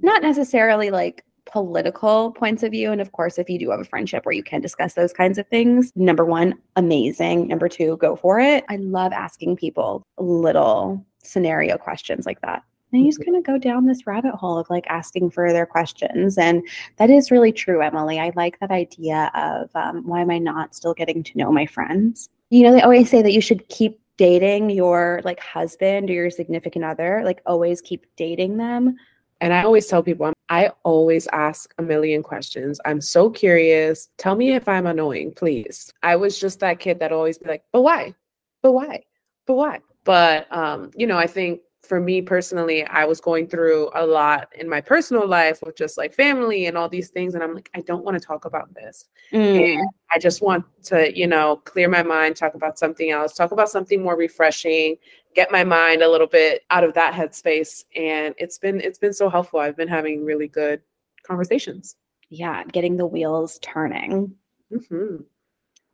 not 0.00 0.22
necessarily 0.22 0.90
like 0.90 1.24
political 1.46 2.32
points 2.32 2.62
of 2.62 2.72
view. 2.72 2.90
And 2.92 3.00
of 3.00 3.12
course, 3.12 3.38
if 3.38 3.48
you 3.48 3.58
do 3.58 3.70
have 3.70 3.80
a 3.80 3.84
friendship 3.84 4.24
where 4.24 4.34
you 4.34 4.42
can 4.42 4.60
discuss 4.60 4.94
those 4.94 5.12
kinds 5.12 5.38
of 5.38 5.46
things, 5.48 5.92
number 5.94 6.24
one, 6.24 6.54
amazing. 6.76 7.48
Number 7.48 7.68
two, 7.68 7.96
go 7.98 8.16
for 8.16 8.40
it. 8.40 8.64
I 8.68 8.76
love 8.76 9.12
asking 9.12 9.56
people 9.56 10.02
little 10.18 11.04
scenario 11.22 11.78
questions 11.78 12.26
like 12.26 12.40
that. 12.42 12.62
And 12.92 13.02
you 13.02 13.08
just 13.08 13.20
mm-hmm. 13.20 13.32
kind 13.32 13.38
of 13.38 13.44
go 13.44 13.58
down 13.58 13.86
this 13.86 14.06
rabbit 14.06 14.34
hole 14.34 14.56
of 14.56 14.70
like 14.70 14.86
asking 14.88 15.30
further 15.30 15.66
questions. 15.66 16.38
And 16.38 16.66
that 16.96 17.10
is 17.10 17.30
really 17.30 17.52
true, 17.52 17.82
Emily. 17.82 18.20
I 18.20 18.32
like 18.36 18.60
that 18.60 18.70
idea 18.70 19.30
of 19.34 19.70
um, 19.74 20.06
why 20.06 20.20
am 20.20 20.30
I 20.30 20.38
not 20.38 20.74
still 20.74 20.94
getting 20.94 21.22
to 21.24 21.38
know 21.38 21.50
my 21.50 21.66
friends? 21.66 22.28
You 22.50 22.62
know, 22.62 22.72
they 22.72 22.82
always 22.82 23.10
say 23.10 23.20
that 23.20 23.32
you 23.32 23.40
should 23.40 23.68
keep 23.68 24.00
dating 24.16 24.70
your 24.70 25.20
like 25.24 25.40
husband 25.40 26.08
or 26.08 26.12
your 26.12 26.30
significant 26.30 26.84
other, 26.84 27.22
like 27.24 27.42
always 27.46 27.80
keep 27.80 28.06
dating 28.16 28.58
them. 28.58 28.96
And 29.44 29.52
I 29.52 29.62
always 29.62 29.86
tell 29.86 30.02
people, 30.02 30.32
I 30.48 30.70
always 30.84 31.26
ask 31.26 31.74
a 31.76 31.82
million 31.82 32.22
questions. 32.22 32.80
I'm 32.86 33.02
so 33.02 33.28
curious. 33.28 34.08
Tell 34.16 34.36
me 34.36 34.54
if 34.54 34.66
I'm 34.66 34.86
annoying, 34.86 35.32
please. 35.32 35.92
I 36.02 36.16
was 36.16 36.40
just 36.40 36.60
that 36.60 36.80
kid 36.80 36.98
that 37.00 37.12
always 37.12 37.36
be 37.36 37.50
like, 37.50 37.62
but 37.70 37.82
why? 37.82 38.14
But 38.62 38.72
why? 38.72 39.02
But 39.46 39.54
why? 39.56 39.80
But 40.04 40.50
um, 40.50 40.92
you 40.96 41.06
know, 41.06 41.18
I 41.18 41.26
think 41.26 41.60
for 41.84 42.00
me 42.00 42.22
personally, 42.22 42.84
I 42.84 43.04
was 43.04 43.20
going 43.20 43.46
through 43.46 43.90
a 43.94 44.06
lot 44.06 44.48
in 44.58 44.68
my 44.68 44.80
personal 44.80 45.26
life 45.26 45.60
with 45.62 45.76
just 45.76 45.98
like 45.98 46.14
family 46.14 46.66
and 46.66 46.76
all 46.76 46.88
these 46.88 47.10
things. 47.10 47.34
And 47.34 47.42
I'm 47.42 47.54
like, 47.54 47.70
I 47.74 47.80
don't 47.80 48.04
want 48.04 48.20
to 48.20 48.26
talk 48.26 48.44
about 48.44 48.74
this. 48.74 49.06
Mm. 49.32 49.74
And 49.74 49.88
I 50.12 50.18
just 50.18 50.42
want 50.42 50.64
to, 50.84 51.16
you 51.16 51.26
know, 51.26 51.56
clear 51.64 51.88
my 51.88 52.02
mind, 52.02 52.36
talk 52.36 52.54
about 52.54 52.78
something 52.78 53.10
else, 53.10 53.34
talk 53.34 53.52
about 53.52 53.68
something 53.68 54.02
more 54.02 54.16
refreshing, 54.16 54.96
get 55.34 55.52
my 55.52 55.64
mind 55.64 56.02
a 56.02 56.08
little 56.08 56.26
bit 56.26 56.62
out 56.70 56.84
of 56.84 56.94
that 56.94 57.14
headspace. 57.14 57.84
And 57.94 58.34
it's 58.38 58.58
been 58.58 58.80
it's 58.80 58.98
been 58.98 59.12
so 59.12 59.28
helpful. 59.28 59.60
I've 59.60 59.76
been 59.76 59.88
having 59.88 60.24
really 60.24 60.48
good 60.48 60.80
conversations. 61.26 61.96
Yeah, 62.30 62.64
getting 62.64 62.96
the 62.96 63.06
wheels 63.06 63.58
turning. 63.60 64.34
Mm-hmm. 64.72 65.22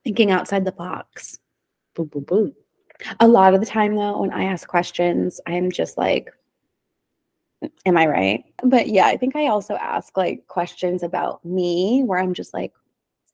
Thinking 0.05 0.31
outside 0.31 0.65
the 0.65 0.73
box. 0.73 1.39
Boom, 1.95 2.07
boom, 2.07 2.25
boom. 2.25 2.55
A 3.21 3.29
lot 3.29 3.55
of 3.55 3.61
the 3.61 3.67
time, 3.67 3.95
though, 3.95 4.21
when 4.21 4.33
I 4.33 4.45
ask 4.45 4.69
questions, 4.69 5.41
I'm 5.47 5.71
just 5.71 5.97
like, 5.97 6.33
am 7.87 7.97
I 7.97 8.07
right? 8.07 8.45
But 8.63 8.89
yeah, 8.89 9.07
I 9.07 9.17
think 9.17 9.37
I 9.37 9.49
also 9.49 9.75
ask 9.75 10.17
like 10.17 10.47
questions 10.49 11.03
about 11.03 11.45
me 11.45 12.03
where 12.05 12.19
I'm 12.19 12.35
just 12.35 12.55
like, 12.55 12.73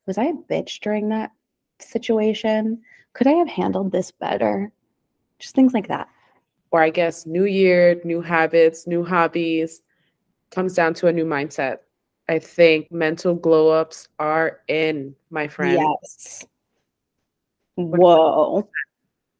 was 0.05 0.17
I 0.17 0.25
a 0.25 0.33
bitch 0.33 0.79
during 0.79 1.09
that 1.09 1.31
situation? 1.79 2.81
Could 3.13 3.27
I 3.27 3.33
have 3.33 3.47
handled 3.47 3.91
this 3.91 4.11
better? 4.11 4.71
Just 5.39 5.55
things 5.55 5.73
like 5.73 5.87
that. 5.87 6.07
Or 6.71 6.81
I 6.81 6.89
guess 6.89 7.25
new 7.25 7.45
year, 7.45 8.01
new 8.03 8.21
habits, 8.21 8.87
new 8.87 9.03
hobbies 9.03 9.81
comes 10.51 10.73
down 10.73 10.93
to 10.95 11.07
a 11.07 11.13
new 11.13 11.25
mindset. 11.25 11.77
I 12.29 12.39
think 12.39 12.91
mental 12.91 13.35
glow 13.35 13.69
ups 13.69 14.09
are 14.19 14.59
in, 14.67 15.15
my 15.29 15.47
friend. 15.47 15.79
Yes. 15.79 16.45
Whoa. 17.75 18.69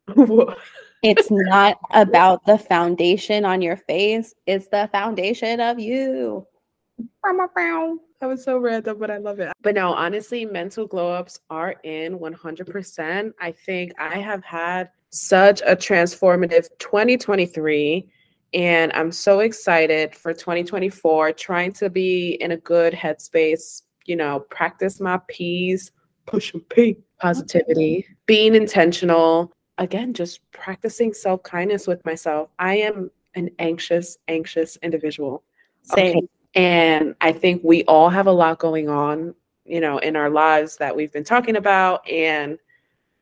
it's 1.04 1.30
not 1.30 1.78
about 1.92 2.46
the 2.46 2.58
foundation 2.58 3.46
on 3.46 3.62
your 3.62 3.78
face, 3.78 4.34
it's 4.46 4.68
the 4.68 4.90
foundation 4.92 5.60
of 5.60 5.80
you. 5.80 6.46
That 8.20 8.28
was 8.28 8.44
so 8.44 8.58
random, 8.58 8.98
but 9.00 9.12
I 9.12 9.18
love 9.18 9.40
it. 9.40 9.54
But 9.62 9.76
no, 9.76 9.94
honestly, 9.94 10.46
mental 10.46 10.88
glow 10.88 11.12
ups 11.12 11.40
are 11.50 11.76
in 11.84 12.18
100%. 12.18 13.32
I 13.40 13.52
think 13.52 13.92
I 14.00 14.18
have 14.18 14.44
had 14.44 14.90
such 15.12 15.62
a 15.62 15.76
transformative 15.76 16.68
2023. 16.80 18.10
And 18.54 18.92
I'm 18.94 19.12
so 19.12 19.42
excited 19.42 20.16
for 20.16 20.34
2024, 20.34 21.34
trying 21.34 21.74
to 21.74 21.90
be 21.90 22.38
in 22.40 22.52
a 22.52 22.58
good 22.58 22.94
headspace, 22.94 23.84
you 24.06 24.16
know, 24.16 24.40
practice 24.50 25.00
my 25.00 25.20
P's, 25.28 25.92
push 26.26 26.54
and 26.54 26.68
P, 26.70 26.98
positivity, 27.20 28.08
being 28.26 28.56
intentional, 28.56 29.52
again, 29.78 30.14
just 30.14 30.40
practicing 30.52 31.14
self 31.14 31.44
kindness 31.44 31.88
with 31.88 32.04
myself. 32.06 32.50
I 32.60 32.78
am 32.78 33.12
an 33.36 33.50
anxious, 33.60 34.18
anxious 34.28 34.78
individual. 34.78 35.44
Same. 35.84 36.18
Okay. 36.18 36.28
And 36.56 37.16
I 37.22 37.32
think 37.32 37.62
we 37.64 37.84
all 37.84 38.10
have 38.10 38.28
a 38.28 38.32
lot 38.32 38.60
going 38.60 38.90
on, 38.90 39.36
you 39.66 39.80
know, 39.80 40.00
in 40.00 40.16
our 40.16 40.30
lives 40.30 40.78
that 40.78 40.96
we've 40.96 41.12
been 41.12 41.24
talking 41.24 41.56
about. 41.56 42.08
And 42.10 42.58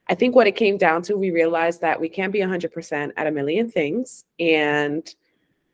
I 0.08 0.16
think 0.16 0.36
what 0.36 0.48
it 0.48 0.56
came 0.56 0.78
down 0.78 1.02
to, 1.04 1.18
we 1.18 1.32
realized 1.32 1.82
that 1.82 2.00
we 2.00 2.08
can't 2.08 2.32
be 2.32 2.40
100% 2.40 3.12
at 3.18 3.28
a 3.28 3.32
million 3.32 3.70
things. 3.70 4.26
And 4.40 5.14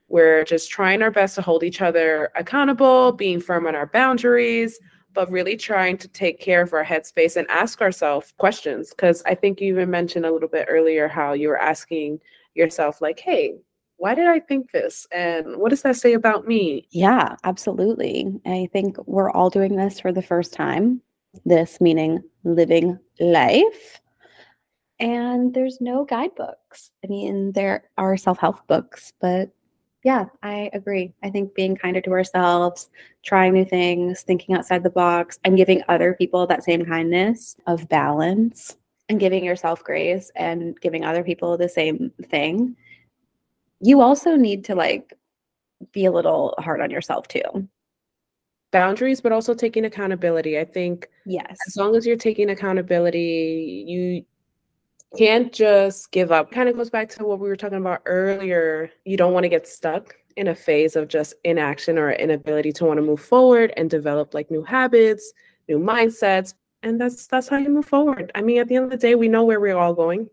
we're 0.07 0.43
just 0.43 0.71
trying 0.71 1.01
our 1.01 1.11
best 1.11 1.35
to 1.35 1.41
hold 1.41 1.63
each 1.63 1.81
other 1.81 2.31
accountable, 2.35 3.11
being 3.11 3.39
firm 3.39 3.67
on 3.67 3.75
our 3.75 3.87
boundaries, 3.87 4.79
but 5.13 5.31
really 5.31 5.57
trying 5.57 5.97
to 5.97 6.07
take 6.07 6.39
care 6.39 6.61
of 6.61 6.73
our 6.73 6.85
headspace 6.85 7.35
and 7.35 7.49
ask 7.49 7.81
ourselves 7.81 8.33
questions. 8.37 8.91
Because 8.91 9.23
I 9.25 9.35
think 9.35 9.61
you 9.61 9.73
even 9.73 9.89
mentioned 9.89 10.25
a 10.25 10.31
little 10.31 10.49
bit 10.49 10.67
earlier 10.69 11.07
how 11.07 11.33
you 11.33 11.49
were 11.49 11.61
asking 11.61 12.19
yourself, 12.55 13.01
like, 13.01 13.19
hey, 13.19 13.55
why 13.97 14.15
did 14.15 14.27
I 14.27 14.39
think 14.39 14.71
this? 14.71 15.07
And 15.11 15.57
what 15.57 15.69
does 15.69 15.83
that 15.83 15.95
say 15.95 16.13
about 16.13 16.47
me? 16.47 16.87
Yeah, 16.89 17.35
absolutely. 17.43 18.39
I 18.45 18.67
think 18.73 18.97
we're 19.05 19.29
all 19.31 19.49
doing 19.49 19.75
this 19.75 19.99
for 19.99 20.11
the 20.11 20.23
first 20.23 20.53
time. 20.53 21.01
This 21.45 21.79
meaning 21.79 22.21
living 22.43 22.99
life. 23.19 24.01
And 24.99 25.53
there's 25.53 25.79
no 25.79 26.03
guidebooks. 26.03 26.91
I 27.03 27.07
mean, 27.07 27.53
there 27.53 27.85
are 27.97 28.17
self 28.17 28.37
help 28.37 28.67
books, 28.67 29.13
but 29.21 29.49
yeah, 30.03 30.25
I 30.41 30.69
agree. 30.73 31.13
I 31.21 31.29
think 31.29 31.53
being 31.53 31.75
kinder 31.75 32.01
to 32.01 32.11
ourselves, 32.11 32.89
trying 33.23 33.53
new 33.53 33.65
things, 33.65 34.23
thinking 34.23 34.55
outside 34.55 34.83
the 34.83 34.89
box, 34.89 35.39
and 35.43 35.57
giving 35.57 35.83
other 35.87 36.15
people 36.15 36.47
that 36.47 36.63
same 36.63 36.85
kindness 36.85 37.55
of 37.67 37.87
balance 37.87 38.77
and 39.09 39.19
giving 39.19 39.43
yourself 39.43 39.83
grace 39.83 40.31
and 40.35 40.79
giving 40.81 41.05
other 41.05 41.23
people 41.23 41.55
the 41.57 41.69
same 41.69 42.11
thing. 42.29 42.75
You 43.79 44.01
also 44.01 44.35
need 44.35 44.63
to 44.65 44.75
like 44.75 45.13
be 45.91 46.05
a 46.05 46.11
little 46.11 46.55
hard 46.57 46.81
on 46.81 46.89
yourself 46.89 47.27
too. 47.27 47.67
Boundaries, 48.71 49.21
but 49.21 49.33
also 49.33 49.53
taking 49.53 49.85
accountability. 49.85 50.57
I 50.57 50.65
think 50.65 51.09
yes, 51.25 51.57
as 51.67 51.75
long 51.75 51.95
as 51.95 52.07
you're 52.07 52.15
taking 52.15 52.49
accountability, 52.49 53.83
you 53.87 54.25
can't 55.17 55.51
just 55.51 56.11
give 56.11 56.31
up. 56.31 56.51
Kind 56.51 56.69
of 56.69 56.77
goes 56.77 56.89
back 56.89 57.09
to 57.09 57.23
what 57.23 57.39
we 57.39 57.47
were 57.47 57.55
talking 57.55 57.77
about 57.77 58.01
earlier. 58.05 58.91
You 59.05 59.17
don't 59.17 59.33
want 59.33 59.43
to 59.43 59.49
get 59.49 59.67
stuck 59.67 60.15
in 60.37 60.47
a 60.47 60.55
phase 60.55 60.95
of 60.95 61.07
just 61.07 61.33
inaction 61.43 61.97
or 61.97 62.11
inability 62.11 62.71
to 62.73 62.85
want 62.85 62.97
to 62.97 63.01
move 63.01 63.19
forward 63.21 63.73
and 63.75 63.89
develop 63.89 64.33
like 64.33 64.49
new 64.49 64.63
habits, 64.63 65.33
new 65.67 65.79
mindsets. 65.79 66.53
And 66.83 66.99
that's 66.99 67.27
that's 67.27 67.47
how 67.47 67.57
you 67.57 67.69
move 67.69 67.85
forward. 67.85 68.31
I 68.35 68.41
mean, 68.41 68.59
at 68.59 68.67
the 68.67 68.75
end 68.75 68.85
of 68.85 68.91
the 68.91 68.97
day, 68.97 69.15
we 69.15 69.27
know 69.27 69.43
where 69.43 69.59
we're 69.59 69.77
all 69.77 69.93
going. 69.93 70.29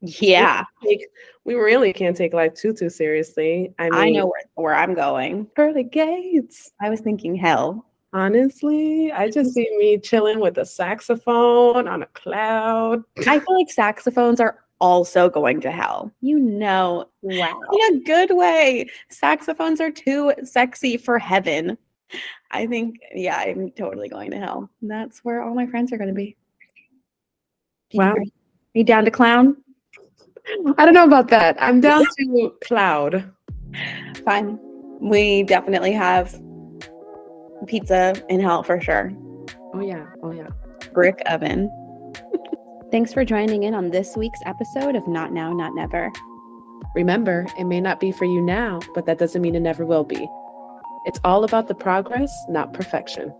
Yeah. 0.00 0.64
We, 0.82 0.98
take, 0.98 1.06
we 1.44 1.54
really 1.54 1.92
can't 1.92 2.16
take 2.16 2.32
life 2.32 2.54
too 2.54 2.72
too 2.72 2.90
seriously. 2.90 3.74
I 3.78 3.84
mean, 3.84 3.94
I 3.94 4.10
know 4.10 4.26
where, 4.26 4.42
where 4.54 4.74
I'm 4.74 4.94
going. 4.94 5.46
Pearly 5.56 5.84
gates. 5.84 6.70
I 6.80 6.90
was 6.90 7.00
thinking 7.00 7.34
hell. 7.34 7.87
Honestly, 8.12 9.12
I 9.12 9.28
just 9.28 9.52
see 9.52 9.68
me 9.78 9.98
chilling 9.98 10.40
with 10.40 10.56
a 10.58 10.64
saxophone 10.64 11.86
on 11.86 12.02
a 12.02 12.06
cloud. 12.06 13.04
I 13.26 13.38
feel 13.38 13.54
like 13.58 13.70
saxophones 13.70 14.40
are 14.40 14.64
also 14.80 15.28
going 15.28 15.60
to 15.60 15.70
hell. 15.70 16.10
You 16.20 16.38
know, 16.38 17.08
wow. 17.20 17.60
In 17.72 17.96
a 17.96 18.00
good 18.04 18.30
way. 18.34 18.88
Saxophones 19.10 19.80
are 19.80 19.90
too 19.90 20.32
sexy 20.42 20.96
for 20.96 21.18
heaven. 21.18 21.76
I 22.50 22.66
think, 22.66 22.96
yeah, 23.14 23.36
I'm 23.36 23.70
totally 23.72 24.08
going 24.08 24.30
to 24.30 24.38
hell. 24.38 24.70
That's 24.80 25.18
where 25.24 25.42
all 25.42 25.54
my 25.54 25.66
friends 25.66 25.92
are 25.92 25.98
going 25.98 26.08
to 26.08 26.14
be. 26.14 26.36
Wow. 27.92 28.12
Are 28.12 28.24
you 28.72 28.84
down 28.84 29.04
to 29.04 29.10
clown? 29.10 29.56
I 30.78 30.86
don't 30.86 30.94
know 30.94 31.04
about 31.04 31.28
that. 31.28 31.56
I'm 31.60 31.82
down 31.82 32.06
to 32.18 32.54
cloud. 32.64 33.30
Fine. 34.24 34.58
We 35.00 35.42
definitely 35.42 35.92
have 35.92 36.40
pizza 37.68 38.14
in 38.28 38.40
hell 38.40 38.62
for 38.62 38.80
sure. 38.80 39.12
Oh, 39.74 39.80
yeah. 39.80 40.06
Oh, 40.22 40.32
yeah. 40.32 40.48
Brick 40.92 41.22
oven. 41.26 41.70
Thanks 42.90 43.12
for 43.12 43.24
joining 43.24 43.64
in 43.64 43.74
on 43.74 43.90
this 43.90 44.16
week's 44.16 44.40
episode 44.46 44.96
of 44.96 45.06
Not 45.06 45.32
Now, 45.32 45.52
Not 45.52 45.74
Never. 45.74 46.10
Remember, 46.94 47.46
it 47.58 47.64
may 47.64 47.80
not 47.80 48.00
be 48.00 48.10
for 48.10 48.24
you 48.24 48.40
now, 48.40 48.80
but 48.94 49.04
that 49.06 49.18
doesn't 49.18 49.42
mean 49.42 49.54
it 49.54 49.60
never 49.60 49.84
will 49.84 50.04
be. 50.04 50.26
It's 51.04 51.20
all 51.22 51.44
about 51.44 51.68
the 51.68 51.74
progress, 51.74 52.32
not 52.48 52.72
perfection. 52.72 53.32